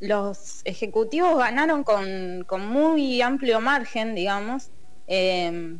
los 0.00 0.62
ejecutivos 0.64 1.36
ganaron 1.36 1.84
con, 1.84 2.46
muy 2.66 3.20
amplio 3.20 3.60
margen, 3.60 4.14
digamos. 4.14 4.70
Eh, 5.08 5.76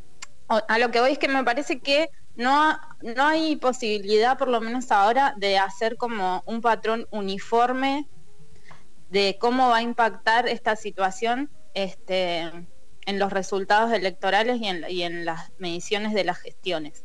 a 0.49 0.79
lo 0.79 0.91
que 0.91 1.01
voy 1.01 1.13
es 1.13 1.19
que 1.19 1.29
me 1.29 1.45
parece 1.45 1.79
que 1.79 2.11
no, 2.35 2.79
no 3.03 3.25
hay 3.25 3.57
posibilidad, 3.57 4.37
por 4.37 4.49
lo 4.49 4.61
menos 4.61 4.91
ahora, 4.91 5.35
de 5.37 5.59
hacer 5.59 5.97
como 5.97 6.43
un 6.47 6.61
patrón 6.61 7.07
uniforme 7.11 8.09
de 9.11 9.39
cómo 9.41 9.69
va 9.69 9.79
a 9.79 9.83
impactar 9.83 10.49
esta 10.49 10.77
situación 10.77 11.51
este, 11.75 12.51
en 13.07 13.19
los 13.19 13.33
resultados 13.33 13.93
electorales 13.93 14.61
y 14.61 15.03
en, 15.03 15.25
las 15.25 15.53
mediciones 15.59 16.13
de 16.13 16.25
las 16.25 16.39
gestiones. 16.39 17.05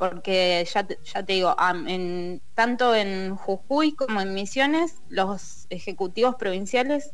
Porque 0.00 0.66
ya 0.72 0.82
te, 0.82 0.98
ya 1.04 1.22
te 1.22 1.34
digo, 1.34 1.54
en, 1.86 2.40
tanto 2.54 2.94
en 2.94 3.36
Jujuy 3.36 3.92
como 3.92 4.22
en 4.22 4.32
Misiones, 4.32 5.02
los 5.10 5.66
ejecutivos 5.68 6.36
provinciales 6.36 7.10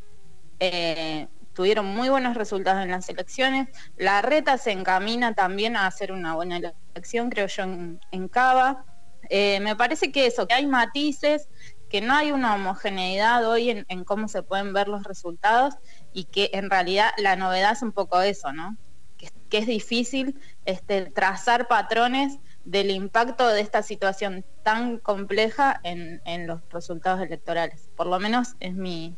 eh, 0.61 1.27
tuvieron 1.53 1.87
muy 1.87 2.09
buenos 2.11 2.37
resultados 2.37 2.85
en 2.85 2.92
las 2.92 3.09
elecciones. 3.09 3.66
La 3.96 4.22
reta 4.22 4.57
se 4.57 4.70
encamina 4.70 5.35
también 5.35 5.75
a 5.77 5.88
hacer 5.88 6.12
una 6.12 6.37
buena 6.37 6.61
elección, 6.94 7.29
creo 7.29 7.49
yo, 7.49 7.64
en, 7.64 8.29
Cava. 8.29 8.85
Eh, 9.31 9.59
me 9.59 9.75
parece 9.75 10.12
que 10.12 10.27
eso, 10.27 10.46
que 10.46 10.55
hay 10.55 10.68
matices, 10.68 11.49
que 11.90 12.01
no 12.01 12.14
hay 12.14 12.31
una 12.31 12.55
homogeneidad 12.55 13.51
hoy 13.51 13.85
en, 13.88 14.05
cómo 14.05 14.29
se 14.29 14.44
pueden 14.44 14.72
ver 14.72 14.87
los 14.87 15.03
resultados 15.03 15.75
y 16.12 16.27
que 16.27 16.51
en 16.53 16.70
realidad 16.70 17.11
la 17.16 17.35
novedad 17.35 17.72
es 17.72 17.83
un 17.83 17.90
poco 17.90 18.20
eso, 18.20 18.53
¿no? 18.53 18.77
Que, 19.18 19.59
es 19.59 19.66
difícil 19.66 20.38
este, 20.66 21.07
trazar 21.07 21.66
patrones 21.66 22.38
del 22.66 22.90
impacto 22.90 23.48
de 23.48 23.61
esta 23.61 23.83
situación 23.83 24.44
tan 24.62 24.98
compleja 24.98 25.81
en, 25.83 26.20
en 26.26 26.46
los 26.46 26.61
resultados 26.70 27.20
electorales. 27.20 27.88
Por 27.96 28.07
lo 28.07 28.20
menos 28.20 28.57
es 28.61 28.74
mi, 28.74 29.16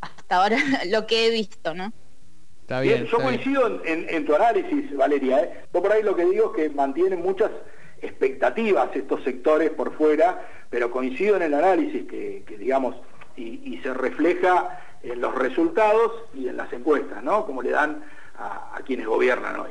hasta 0.00 0.36
ahora 0.36 0.56
lo 0.90 1.06
que 1.06 1.26
he 1.26 1.30
visto, 1.30 1.74
¿no? 1.74 1.92
Está 2.62 2.80
bien, 2.80 3.06
yo 3.06 3.18
coincido 3.18 3.80
En, 3.84 4.26
tu 4.26 4.34
análisis, 4.34 4.96
Valeria. 4.96 5.40
¿eh? 5.40 5.64
Yo 5.72 5.80
por 5.80 5.92
ahí 5.92 6.02
lo 6.02 6.16
que 6.16 6.24
digo 6.24 6.50
es 6.50 6.56
que 6.56 6.74
mantienen 6.74 7.22
muchas 7.22 7.52
expectativas 8.02 8.88
estos 8.96 9.22
sectores 9.22 9.70
por 9.70 9.96
fuera, 9.96 10.44
pero 10.68 10.90
coincido 10.90 11.36
en 11.36 11.42
el 11.42 11.54
análisis 11.54 12.08
que, 12.08 12.42
digamos, 12.58 12.96
y, 13.36 13.78
se 13.84 13.94
refleja 13.94 14.80
en 15.04 15.20
los 15.20 15.32
resultados 15.36 16.10
y 16.34 16.48
en 16.48 16.56
las 16.56 16.72
encuestas, 16.72 17.22
¿no? 17.22 17.46
Como 17.46 17.62
le 17.62 17.70
dan 17.70 18.02
a, 18.36 18.80
quienes 18.84 19.06
gobiernan 19.06 19.60
hoy. 19.60 19.70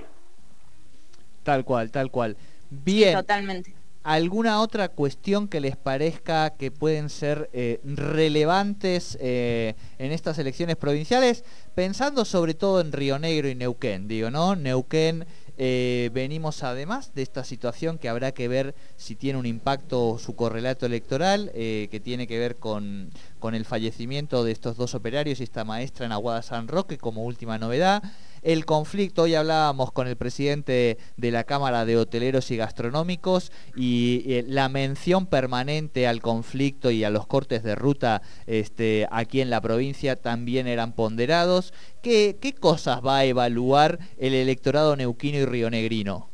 Tal 1.44 1.66
cual, 1.66 1.92
tal 1.92 2.10
cual. 2.10 2.38
Bien. 2.70 3.14
totalmente. 3.14 3.74
¿Alguna 4.06 4.62
otra 4.62 4.90
cuestión 4.90 5.48
que 5.48 5.60
les 5.60 5.78
parezca 5.78 6.52
que 6.52 6.70
pueden 6.70 7.10
ser 7.10 7.50
eh, 7.54 7.80
relevantes 7.84 9.18
eh, 9.20 9.74
en 9.98 10.12
estas 10.12 10.38
elecciones 10.38 10.76
provinciales? 10.76 11.44
Pensando 11.74 12.24
sobre 12.24 12.54
todo 12.54 12.82
en 12.82 12.92
Río 12.92 13.18
Negro 13.18 13.50
y 13.50 13.56
Neuquén, 13.56 14.08
digo, 14.08 14.30
¿no? 14.30 14.56
Neuquén 14.56 15.26
eh, 15.58 16.12
venimos 16.14 16.62
además 16.62 17.16
de 17.16 17.24
esta 17.24 17.44
situación 17.44 17.98
que 17.98 18.08
habrá 18.08 18.32
que 18.32 18.48
ver 18.48 18.76
si 18.96 19.16
tiene 19.16 19.40
un 19.40 19.48
impacto 19.48 20.20
su 20.20 20.36
correlato 20.36 20.86
electoral, 20.86 21.50
que 21.52 22.02
tiene 22.04 22.28
que 22.28 22.38
ver 22.38 22.58
con, 22.58 23.10
con 23.40 23.56
el 23.56 23.66
fallecimiento 23.66 24.44
de 24.44 24.52
estos 24.52 24.78
dos 24.78 24.94
operarios 24.94 25.40
y 25.40 25.44
esta 25.44 25.64
maestra 25.64 26.06
en 26.06 26.12
Aguada 26.12 26.44
San 26.44 26.68
Roque 26.68 27.00
como 27.00 27.24
última 27.24 27.58
novedad 27.58 28.04
el 28.46 28.66
conflicto. 28.66 29.24
Hoy 29.24 29.34
hablábamos 29.34 29.92
con 29.92 30.08
el 30.08 30.16
presidente 30.16 30.98
de 31.18 31.32
la 31.32 31.44
Cámara 31.44 31.84
de 31.84 31.98
Hoteleros 31.98 32.52
y 32.52 32.58
Gastronómicos 32.58 33.52
y 33.76 34.24
eh, 34.28 34.46
la 34.48 34.70
mención 34.70 35.26
permanente 35.26 36.08
al 36.08 36.22
conflicto 36.22 36.92
y 36.92 37.04
a 37.04 37.10
los 37.10 37.26
cortes 37.26 37.64
de 37.64 37.76
ruta 37.76 38.22
este, 38.46 39.08
aquí 39.10 39.42
en 39.42 39.50
la 39.50 39.62
provincia 39.62 40.16
también 40.16 40.68
eran 40.68 40.94
ponderados. 40.94 41.74
¿Qué, 42.04 42.38
qué 42.40 42.54
cosas 42.54 43.04
va 43.04 43.18
a 43.18 43.26
evaluar 43.26 43.98
el 44.18 44.36
electorado 44.36 44.96
neuquino 44.96 45.40
y 45.40 45.46
rionegrino? 45.46 46.30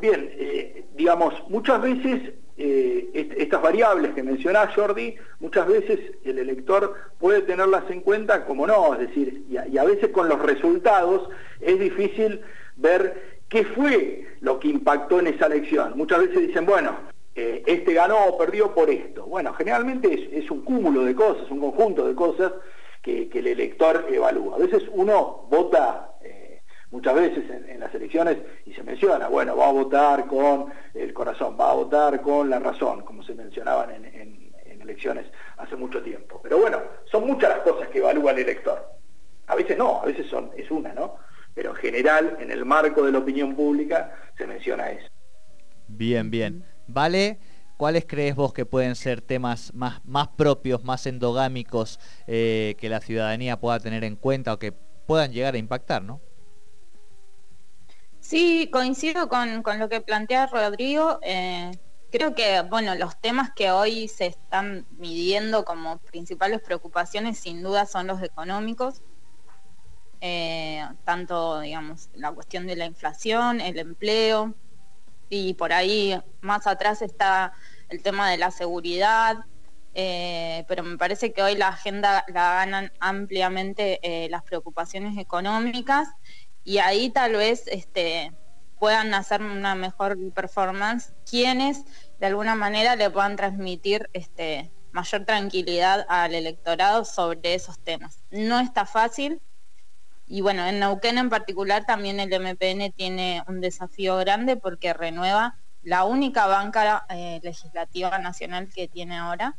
Bien, 0.00 0.30
eh, 0.32 0.84
digamos, 0.96 1.34
muchas 1.48 1.82
veces 1.82 2.34
eh, 2.60 3.34
estas 3.36 3.62
variables 3.62 4.14
que 4.14 4.22
mencionás, 4.24 4.74
Jordi, 4.74 5.14
muchas 5.38 5.68
veces 5.68 6.00
el 6.24 6.40
elector 6.40 6.92
puede 7.20 7.42
tenerlas 7.42 7.84
en 7.88 8.00
cuenta 8.00 8.44
como 8.46 8.66
no, 8.66 8.94
es 8.94 9.08
decir, 9.08 9.44
y 9.48 9.78
a, 9.78 9.84
veces 9.84 10.08
con 10.10 10.28
los 10.28 10.42
resultados 10.42 11.28
es 11.60 11.78
difícil 11.78 12.40
ver 12.76 13.38
qué 13.48 13.64
fue 13.64 14.26
lo 14.40 14.58
que 14.58 14.68
impactó 14.68 15.20
en 15.20 15.28
esa 15.28 15.46
elección. 15.46 15.92
Muchas 15.96 16.18
veces 16.18 16.48
dicen, 16.48 16.66
bueno, 16.66 16.96
eh, 17.36 17.62
este 17.64 17.94
ganó 17.94 18.26
o 18.26 18.36
perdió 18.36 18.74
por 18.74 18.90
esto. 18.90 19.24
Bueno, 19.26 19.52
generalmente 19.54 20.28
es, 20.32 20.50
un 20.50 20.62
cúmulo 20.62 21.04
de 21.04 21.14
cosas, 21.14 21.48
un 21.50 21.60
conjunto 21.60 22.08
de 22.08 22.16
cosas 22.16 22.52
que, 23.02 23.28
que 23.28 23.38
el 23.38 23.46
elector 23.46 24.04
evalúa. 24.10 24.56
A 24.56 24.58
veces 24.58 24.82
uno 24.92 25.46
vota 25.48 26.07
muchas 26.90 27.14
veces 27.14 27.44
en, 27.50 27.80
las 27.80 27.94
elecciones 27.94 28.38
y 28.66 28.72
se 28.72 28.82
menciona, 28.82 29.28
bueno, 29.28 29.56
va 29.56 29.68
a 29.68 29.72
votar 29.72 30.26
con 30.26 30.66
el 30.94 31.12
corazón, 31.12 31.56
va 31.58 31.70
a 31.70 31.74
votar 31.74 32.20
con 32.20 32.48
la 32.50 32.58
razón, 32.58 33.02
como 33.02 33.22
se 33.22 33.34
mencionaban 33.34 33.90
en, 33.90 34.38
elecciones 34.80 35.26
hace 35.58 35.76
mucho 35.76 36.00
tiempo. 36.02 36.40
Pero 36.42 36.58
bueno, 36.60 36.78
son 37.10 37.26
muchas 37.26 37.50
las 37.50 37.58
cosas 37.58 37.88
que 37.88 37.98
evalúa 37.98 38.30
el 38.30 38.38
elector. 38.38 38.90
A 39.46 39.54
veces 39.54 39.76
no, 39.76 40.00
a 40.00 40.06
veces 40.06 40.26
son, 40.30 40.50
es 40.56 40.70
una, 40.70 40.94
¿no? 40.94 41.16
Pero 41.52 41.70
en 41.70 41.76
general, 41.76 42.38
en 42.40 42.50
el 42.50 42.64
marco 42.64 43.04
de 43.04 43.12
la 43.12 43.18
opinión 43.18 43.54
pública, 43.54 44.14
se 44.38 44.46
menciona 44.46 44.90
eso. 44.90 45.06
Bien, 45.88 46.30
bien. 46.30 46.64
Vale, 46.86 47.38
¿cuáles 47.76 48.06
crees 48.06 48.34
vos 48.34 48.54
que 48.54 48.64
pueden 48.64 48.94
ser 48.94 49.20
temas 49.20 49.74
más, 49.74 50.02
más 50.06 50.28
propios, 50.28 50.82
más 50.84 51.06
endogámicos 51.06 52.00
eh, 52.26 52.74
que 52.78 52.88
la 52.88 53.00
ciudadanía 53.00 53.60
pueda 53.60 53.80
tener 53.80 54.04
en 54.04 54.16
cuenta 54.16 54.54
o 54.54 54.58
que 54.58 54.72
puedan 54.72 55.32
llegar 55.32 55.54
a 55.54 55.58
impactar, 55.58 56.02
¿no? 56.02 56.22
Sí, 58.28 58.68
coincido 58.70 59.30
con, 59.30 59.62
lo 59.78 59.88
que 59.88 60.02
plantea 60.02 60.48
Rodrigo. 60.48 61.18
Eh, 61.22 61.70
creo 62.12 62.34
que, 62.34 62.60
bueno, 62.60 62.94
los 62.94 63.18
temas 63.18 63.52
que 63.56 63.70
hoy 63.70 64.06
se 64.06 64.26
están 64.26 64.86
midiendo 64.98 65.64
como 65.64 65.96
principales 65.96 66.60
preocupaciones 66.60 67.38
sin 67.38 67.62
duda 67.62 67.86
son 67.86 68.06
los 68.06 68.22
económicos. 68.22 69.00
Eh, 70.20 70.86
tanto, 71.04 71.60
digamos, 71.60 72.10
la 72.12 72.30
cuestión 72.32 72.66
de 72.66 72.76
la 72.76 72.84
inflación, 72.84 73.62
el 73.62 73.78
empleo, 73.78 74.54
y 75.30 75.54
por 75.54 75.72
ahí 75.72 76.20
más 76.42 76.66
atrás 76.66 77.00
está 77.00 77.54
el 77.88 78.02
tema 78.02 78.30
de 78.30 78.36
la 78.36 78.50
seguridad, 78.50 79.38
eh, 79.94 80.66
pero 80.68 80.82
me 80.82 80.98
parece 80.98 81.32
que 81.32 81.42
hoy 81.42 81.56
la 81.56 81.68
agenda 81.68 82.26
la 82.28 82.56
ganan 82.56 82.92
ampliamente 83.00 84.28
las 84.28 84.42
preocupaciones 84.42 85.16
económicas 85.16 86.08
y 86.68 86.80
ahí 86.80 87.08
tal 87.08 87.32
vez 87.32 87.66
este, 87.68 88.30
puedan 88.78 89.14
hacer 89.14 89.40
una 89.40 89.74
mejor 89.74 90.18
performance 90.34 91.14
quienes 91.24 91.82
de 92.20 92.26
alguna 92.26 92.56
manera 92.56 92.94
le 92.94 93.08
puedan 93.08 93.36
transmitir 93.36 94.10
este, 94.12 94.70
mayor 94.92 95.24
tranquilidad 95.24 96.04
al 96.10 96.34
electorado 96.34 97.06
sobre 97.06 97.54
esos 97.54 97.78
temas. 97.78 98.22
No 98.30 98.60
está 98.60 98.84
fácil 98.84 99.40
y 100.26 100.42
bueno, 100.42 100.66
en 100.66 100.78
Neuquén 100.78 101.16
en 101.16 101.30
particular 101.30 101.86
también 101.86 102.20
el 102.20 102.28
MPN 102.38 102.92
tiene 102.92 103.42
un 103.48 103.62
desafío 103.62 104.18
grande 104.18 104.58
porque 104.58 104.92
renueva 104.92 105.56
la 105.82 106.04
única 106.04 106.46
banca 106.48 107.06
eh, 107.08 107.40
legislativa 107.42 108.18
nacional 108.18 108.68
que 108.68 108.88
tiene 108.88 109.16
ahora 109.16 109.56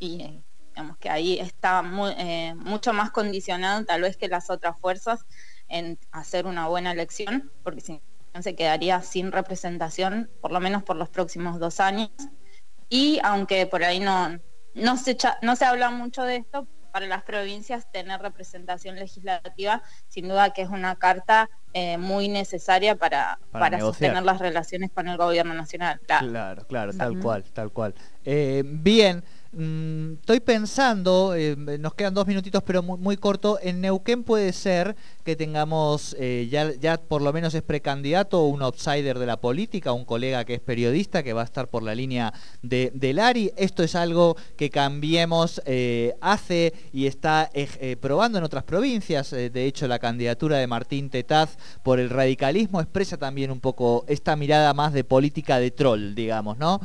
y 0.00 0.42
digamos 0.70 0.96
que 0.96 1.10
ahí 1.10 1.38
está 1.38 1.84
eh, 2.18 2.54
mucho 2.56 2.92
más 2.92 3.12
condicionado 3.12 3.84
tal 3.84 4.02
vez 4.02 4.16
que 4.16 4.26
las 4.26 4.50
otras 4.50 4.76
fuerzas 4.80 5.26
en 5.72 5.98
hacer 6.12 6.46
una 6.46 6.68
buena 6.68 6.92
elección, 6.92 7.50
porque 7.64 7.80
si 7.80 8.00
no 8.34 8.42
se 8.42 8.54
quedaría 8.54 9.00
sin 9.02 9.32
representación, 9.32 10.30
por 10.40 10.52
lo 10.52 10.60
menos 10.60 10.82
por 10.82 10.96
los 10.96 11.08
próximos 11.08 11.58
dos 11.58 11.80
años. 11.80 12.10
Y 12.88 13.18
aunque 13.24 13.66
por 13.66 13.82
ahí 13.82 13.98
no, 13.98 14.38
no, 14.74 14.96
se, 14.96 15.16
no 15.40 15.56
se 15.56 15.64
habla 15.64 15.90
mucho 15.90 16.22
de 16.22 16.36
esto, 16.36 16.68
para 16.92 17.06
las 17.06 17.22
provincias 17.22 17.90
tener 17.90 18.20
representación 18.20 18.96
legislativa, 18.96 19.82
sin 20.08 20.28
duda 20.28 20.50
que 20.50 20.60
es 20.60 20.68
una 20.68 20.94
carta 20.96 21.48
eh, 21.72 21.96
muy 21.96 22.28
necesaria 22.28 22.96
para, 22.96 23.38
para, 23.50 23.80
sostener 23.80 24.22
las 24.22 24.38
relaciones 24.38 24.90
con 24.92 25.08
el 25.08 25.16
gobierno 25.16 25.54
nacional. 25.54 26.00
Claro, 26.06 26.66
claro, 26.66 26.92
tal 26.92 27.18
cual, 27.18 27.44
tal 27.44 27.72
cual. 27.72 27.94
Eh, 28.24 28.62
bien. 28.66 29.24
Mm, 29.54 30.14
estoy 30.14 30.40
pensando, 30.40 31.34
eh, 31.34 31.54
nos 31.56 31.92
quedan 31.92 32.14
dos 32.14 32.26
minutitos, 32.26 32.62
pero 32.62 32.82
muy, 32.82 33.18
corto. 33.18 33.58
En 33.60 33.82
Neuquén 33.82 34.24
puede 34.24 34.50
ser 34.54 34.96
que 35.24 35.36
tengamos, 35.36 36.16
eh, 36.18 36.48
ya, 36.50 36.72
ya 36.80 36.96
por 36.96 37.20
lo 37.20 37.34
menos 37.34 37.52
es 37.52 37.60
precandidato, 37.60 38.44
un 38.44 38.62
outsider 38.62 39.18
de 39.18 39.26
la 39.26 39.36
política, 39.36 39.92
un 39.92 40.06
colega 40.06 40.46
que 40.46 40.54
es 40.54 40.60
periodista, 40.60 41.22
que 41.22 41.34
va 41.34 41.42
a 41.42 41.44
estar 41.44 41.68
por 41.68 41.82
la 41.82 41.94
línea 41.94 42.32
de, 42.62 42.92
de 42.94 43.12
Lari. 43.12 43.52
Esto 43.56 43.82
es 43.82 43.94
algo 43.94 44.36
que 44.56 44.70
Cambiemos 44.70 45.60
eh, 45.66 46.14
hace 46.22 46.72
y 46.94 47.06
está 47.06 47.50
probando 48.00 48.38
en 48.38 48.44
otras 48.44 48.64
provincias. 48.64 49.32
de 49.32 49.66
hecho, 49.66 49.86
la 49.86 49.98
candidatura 49.98 50.56
de 50.56 50.66
Martín 50.66 51.10
Tetaz 51.10 51.58
por 51.82 52.00
el 52.00 52.08
radicalismo 52.08 52.80
expresa 52.80 53.18
también 53.18 53.50
un 53.50 53.60
poco 53.60 54.06
esta 54.08 54.34
mirada 54.34 54.72
más 54.72 54.94
de 54.94 55.04
política 55.04 55.58
de 55.58 55.70
troll, 55.70 56.14
digamos, 56.14 56.56
¿no? 56.56 56.80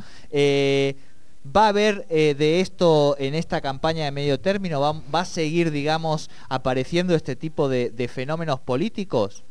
¿Va 1.56 1.66
a 1.66 1.70
haber 1.70 2.06
eh, 2.10 2.36
de 2.38 2.62
esto 2.62 3.16
en 3.20 3.36
esta 3.36 3.62
campaña 3.62 4.06
de 4.06 4.12
medio 4.12 4.40
término? 4.40 4.82
¿Va, 4.82 5.20
a 5.20 5.26
seguir, 5.26 5.72
digamos, 5.72 6.30
apareciendo 6.50 7.16
este 7.16 7.36
tipo 7.36 7.70
de, 7.70 8.10
fenómenos 8.14 8.60
políticos? 8.60 9.46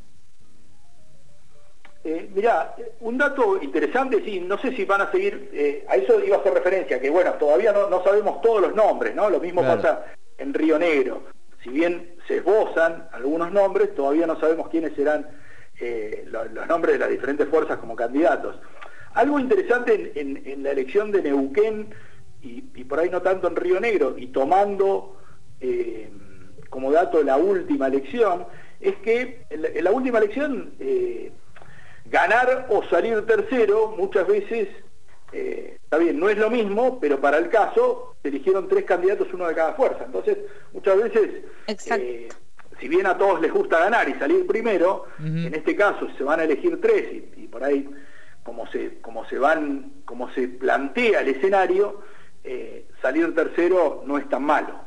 Eh, 2.05 2.31
mirá, 2.35 2.75
un 3.01 3.19
dato 3.19 3.63
interesante, 3.63 4.23
sí, 4.25 4.41
no 4.41 4.59
sé 4.59 4.75
si 4.75 4.85
van 4.85 5.01
a 5.01 5.11
seguir, 5.11 5.51
eh, 5.53 5.85
a 5.89 5.97
eso 5.97 6.23
iba 6.25 6.37
a 6.37 6.41
hacer 6.41 6.55
referencia, 6.55 7.01
que 7.01 7.11
bueno, 7.11 7.33
todavía 7.35 7.73
no, 7.73 8.03
sabemos 8.05 8.41
todos 8.43 8.61
los 8.61 8.75
nombres, 8.75 9.15
¿no? 9.15 9.29
Lo 9.29 9.41
mismo 9.41 9.63
pasa 9.63 10.05
en 10.39 10.55
Río 10.55 10.79
Negro. 10.79 11.23
Si 11.65 11.71
bien 11.71 12.17
se 12.29 12.37
esbozan 12.37 13.09
algunos 13.13 13.51
nombres, 13.53 13.95
todavía 13.95 14.27
no 14.27 14.39
sabemos 14.39 14.69
quiénes 14.69 14.95
serán 14.95 15.27
los 16.27 16.67
nombres 16.69 16.95
de 16.95 16.99
las 17.01 17.11
diferentes 17.11 17.49
fuerzas 17.49 17.79
como 17.79 17.97
candidatos. 17.97 18.57
Algo 19.17 19.41
interesante 19.41 20.13
en, 20.15 20.63
la 20.63 20.73
elección 20.73 21.11
de 21.11 21.23
Neuquén, 21.23 21.89
y, 22.43 22.61
por 22.85 23.01
ahí 23.01 23.09
no 23.09 23.23
tanto 23.23 23.49
en 23.49 23.57
Río 23.57 23.81
Negro, 23.81 24.15
y 24.19 24.27
tomando 24.27 25.17
eh, 25.59 26.11
como 26.69 26.93
dato 26.93 27.23
la 27.23 27.39
última 27.39 27.87
elección, 27.87 28.45
es 28.79 28.95
que 28.97 29.47
en 29.49 29.85
la, 29.85 29.91
última 29.91 30.19
elección 30.19 30.75
eh, 30.79 31.33
ganar 32.05 32.67
o 32.69 32.85
salir 32.91 33.25
tercero 33.25 33.95
muchas 33.97 34.27
veces, 34.29 34.69
eh, 35.33 35.79
está 35.83 35.97
bien, 35.97 36.21
no 36.21 36.29
es 36.29 36.37
lo 36.37 36.51
mismo, 36.51 37.01
pero 37.01 37.19
para 37.19 37.39
el 37.39 37.49
caso 37.49 38.17
se 38.21 38.29
eligieron 38.29 38.69
tres 38.69 38.85
candidatos, 38.85 39.29
uno 39.33 39.49
de 39.49 39.55
cada 39.55 39.73
fuerza. 39.73 40.05
Entonces, 40.05 40.37
muchas 40.75 41.03
veces... 41.03 41.31
si 42.79 42.89
bien 42.89 43.07
a 43.07 43.17
todos 43.17 43.41
les 43.41 43.51
gusta 43.51 43.79
ganar 43.79 44.07
y 44.07 44.13
salir 44.17 44.47
primero, 44.47 45.07
en 45.19 45.55
este 45.55 45.75
caso 45.75 46.07
se 46.19 46.23
van 46.23 46.41
a 46.41 46.45
elegir 46.45 46.79
tres 46.83 47.25
y 47.35 47.49
por 47.49 47.65
ahí 47.65 47.89
como 48.47 48.65
se, 48.69 49.01
como 49.01 49.29
se 49.29 49.41
van, 49.41 50.03
como 50.05 50.33
se 50.33 50.47
plantea 50.47 51.21
el 51.21 51.29
escenario, 51.29 52.01
eh, 52.45 52.87
salir 53.03 53.35
tercero 53.35 54.05
no 54.07 54.19
es 54.19 54.29
tan 54.29 54.45
malo. 54.45 54.87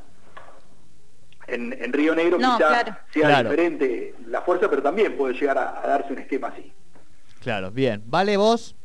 En, 1.46 1.92
Río 1.92 2.16
Negro 2.16 2.38
quizás 2.38 2.86
sea 3.12 3.44
diferente 3.44 4.16
la 4.28 4.42
fuerza, 4.44 4.70
pero 4.70 4.82
también 4.82 5.18
puede 5.18 5.34
llegar 5.34 5.58
a, 5.58 5.86
darse 5.86 6.14
un 6.14 6.20
esquema 6.20 6.48
así. 6.48 6.72
Claro, 7.42 7.70
bien. 7.70 8.02
¿Vale 8.06 8.38
vos? 8.38 8.78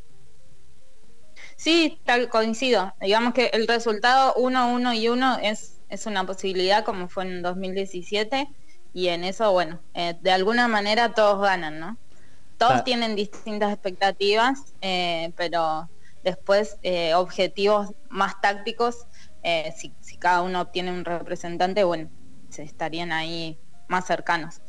Sí, 1.54 2.00
tal 2.04 2.28
coincido. 2.28 2.94
Digamos 3.00 3.32
que 3.32 3.50
el 3.52 3.68
resultado 3.68 4.34
1, 4.34 4.74
1 4.74 4.94
y 4.94 5.08
1 5.08 5.38
es, 5.42 5.82
es 5.88 6.06
una 6.06 6.26
posibilidad 6.26 6.84
como 6.84 7.08
fue 7.08 7.24
en 7.24 7.42
2017 7.42 8.48
y 8.92 9.08
en 9.08 9.22
eso, 9.22 9.52
bueno, 9.52 9.78
eh, 9.92 10.16
de 10.20 10.32
alguna 10.32 10.66
manera 10.66 11.14
todos 11.14 11.40
ganan, 11.42 11.78
¿no? 11.78 11.96
Todos 12.58 12.84
tienen 12.84 13.16
distintas 13.16 13.72
expectativas, 13.72 14.74
eh, 14.80 15.32
pero 15.36 15.88
después 16.22 16.78
eh, 16.82 17.14
objetivos 17.14 17.90
más 18.08 18.40
tácticos, 18.40 19.06
eh, 19.42 19.72
si, 19.76 19.92
cada 20.18 20.42
uno 20.42 20.62
obtiene 20.62 20.90
un 20.90 21.04
representante, 21.04 21.84
bueno, 21.84 22.08
se 22.48 22.62
estarían 22.62 23.12
ahí 23.12 23.58
más 23.88 24.06
cercanos. 24.06 24.62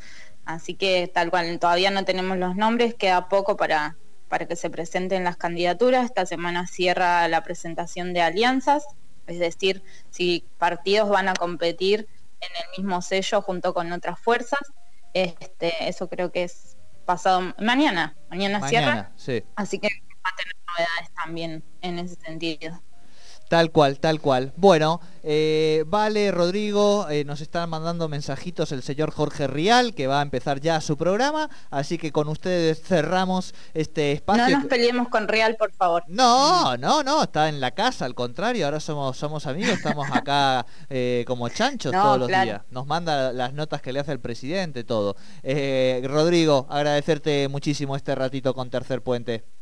Así 0.43 0.75
que 0.75 1.09
tal 1.11 1.29
cual, 1.29 1.57
todavía 1.59 1.91
no 1.91 2.05
tenemos 2.05 2.37
los 2.37 2.55
nombres, 2.55 2.93
queda 2.93 3.29
poco 3.29 3.55
para, 3.55 3.97
para 4.27 4.45
que 4.47 4.55
se 4.55 4.69
presenten 4.69 5.23
las 5.23 5.37
candidaturas. 5.37 6.05
Esta 6.05 6.25
semana 6.25 6.67
cierra 6.67 7.27
la 7.27 7.43
presentación 7.43 8.13
de 8.13 8.21
alianzas, 8.21 8.85
es 9.27 9.39
decir, 9.39 9.81
si 10.11 10.45
partidos 10.57 11.09
van 11.09 11.29
a 11.29 11.33
competir 11.33 12.07
en 12.41 12.49
el 12.57 12.81
mismo 12.81 13.01
sello 13.01 13.41
junto 13.41 13.73
con 13.73 13.91
otras 13.91 14.19
fuerzas. 14.19 14.59
Este, 15.13 15.87
eso 15.87 16.09
creo 16.09 16.31
que 16.31 16.43
es 16.43 16.74
pasado 17.05 17.53
mañana, 17.59 18.15
mañana, 18.29 18.67
cierra. 18.67 19.11
Así 19.55 19.79
que 19.79 19.87
va 19.87 20.31
a 20.31 20.35
tener 20.35 20.55
novedades 20.67 21.13
también 21.13 21.63
en 21.81 21.99
ese 21.99 22.15
sentido. 22.15 22.81
Tal 23.47 23.71
cual, 23.71 23.99
tal 23.99 24.21
cual. 24.21 24.53
Bueno, 24.57 25.01
eh, 25.21 25.83
vale, 25.87 26.31
Rodrigo, 26.31 27.07
eh, 27.09 27.23
nos 27.25 27.41
están 27.41 27.69
mandando 27.69 28.09
mensajitos 28.09 28.71
el 28.71 28.81
señor 28.81 29.11
Jorge 29.11 29.45
Rial, 29.45 29.93
que 29.93 30.07
va 30.07 30.19
a 30.19 30.21
empezar 30.23 30.61
ya 30.61 30.81
su 30.81 30.97
programa, 30.97 31.49
así 31.69 31.97
que 31.97 32.11
con 32.11 32.27
ustedes 32.27 32.81
cerramos 32.81 33.53
este 33.75 34.11
espacio. 34.11 34.49
No 34.49 34.61
nos 34.61 34.67
peleemos 34.67 35.09
con 35.09 35.27
Rial, 35.27 35.55
por 35.57 35.71
favor. 35.71 36.03
No, 36.07 36.75
no, 36.77 37.03
no, 37.03 37.23
está 37.23 37.49
en 37.49 37.59
la 37.59 37.71
casa, 37.71 38.05
al 38.05 38.15
contrario, 38.15 38.65
ahora 38.65 38.79
somos, 38.79 39.15
somos 39.15 39.45
amigos, 39.45 39.77
estamos 39.77 40.07
acá 40.11 40.65
eh, 40.89 41.23
como 41.27 41.49
chanchos 41.49 41.91
todos 41.91 42.19
los 42.19 42.27
días. 42.27 42.61
Nos 42.71 42.87
manda 42.87 43.31
las 43.31 43.53
notas 43.53 43.81
que 43.81 43.93
le 43.93 43.99
hace 43.99 44.11
el 44.11 44.19
presidente, 44.19 44.83
todo. 44.83 45.15
Rodrigo, 46.03 46.65
agradecerte 46.69 47.47
muchísimo 47.47 47.95
este 47.95 48.15
ratito 48.15 48.53
con 48.53 48.69
Tercer 48.69 49.01
Puente. 49.01 49.54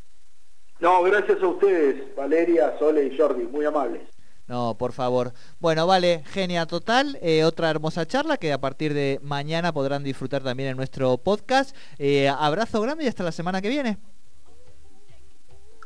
No, 0.80 1.02
gracias 1.04 1.42
a 1.42 1.48
ustedes, 1.48 2.16
Valeria, 2.16 2.74
Sole 2.80 3.06
y 3.06 3.18
Jordi, 3.18 3.44
muy 3.44 3.66
amables. 3.66 4.02
No, 4.48 4.76
por 4.78 4.92
favor. 4.92 5.34
Bueno, 5.60 5.88
vale, 5.88 6.24
genia 6.26 6.66
total. 6.66 7.18
Eh, 7.22 7.46
otra 7.46 7.70
hermosa 7.70 8.06
charla 8.06 8.38
que 8.38 8.52
a 8.52 8.60
partir 8.60 8.94
de 8.94 9.20
mañana 9.24 9.72
podrán 9.72 10.04
disfrutar 10.04 10.44
también 10.44 10.70
en 10.70 10.78
nuestro 10.78 11.18
podcast. 11.18 11.76
Eh, 11.98 12.28
abrazo 12.28 12.82
grande 12.82 13.06
y 13.06 13.08
hasta 13.08 13.24
la 13.24 13.32
semana 13.32 13.62
que 13.62 13.70
viene. 13.70 13.98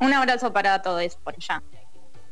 Un 0.01 0.13
abrazo 0.13 0.51
para 0.51 0.81
todos 0.81 1.15
por 1.17 1.35
allá. 1.35 1.61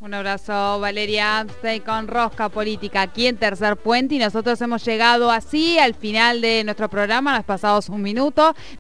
Un 0.02 0.14
abrazo, 0.14 0.80
Valeria 0.80 1.40
Amstein 1.40 1.82
con 1.82 2.08
Rosca 2.08 2.50
Política 2.50 3.02
aquí 3.02 3.28
en 3.28 3.38
Tercer 3.38 3.78
Puente 3.78 4.16
y 4.16 4.20
nosotros 4.20 4.60
hemos 4.62 4.84
llegado 4.84 5.32
así 5.32 5.80
al 5.80 5.96
final 5.96 6.42
de 6.42 6.66
nuestro 6.66 6.90
programa, 6.90 7.36
nos 7.36 7.46
pasamos 7.46 7.88
un 7.88 8.02
minuto. 8.02 8.54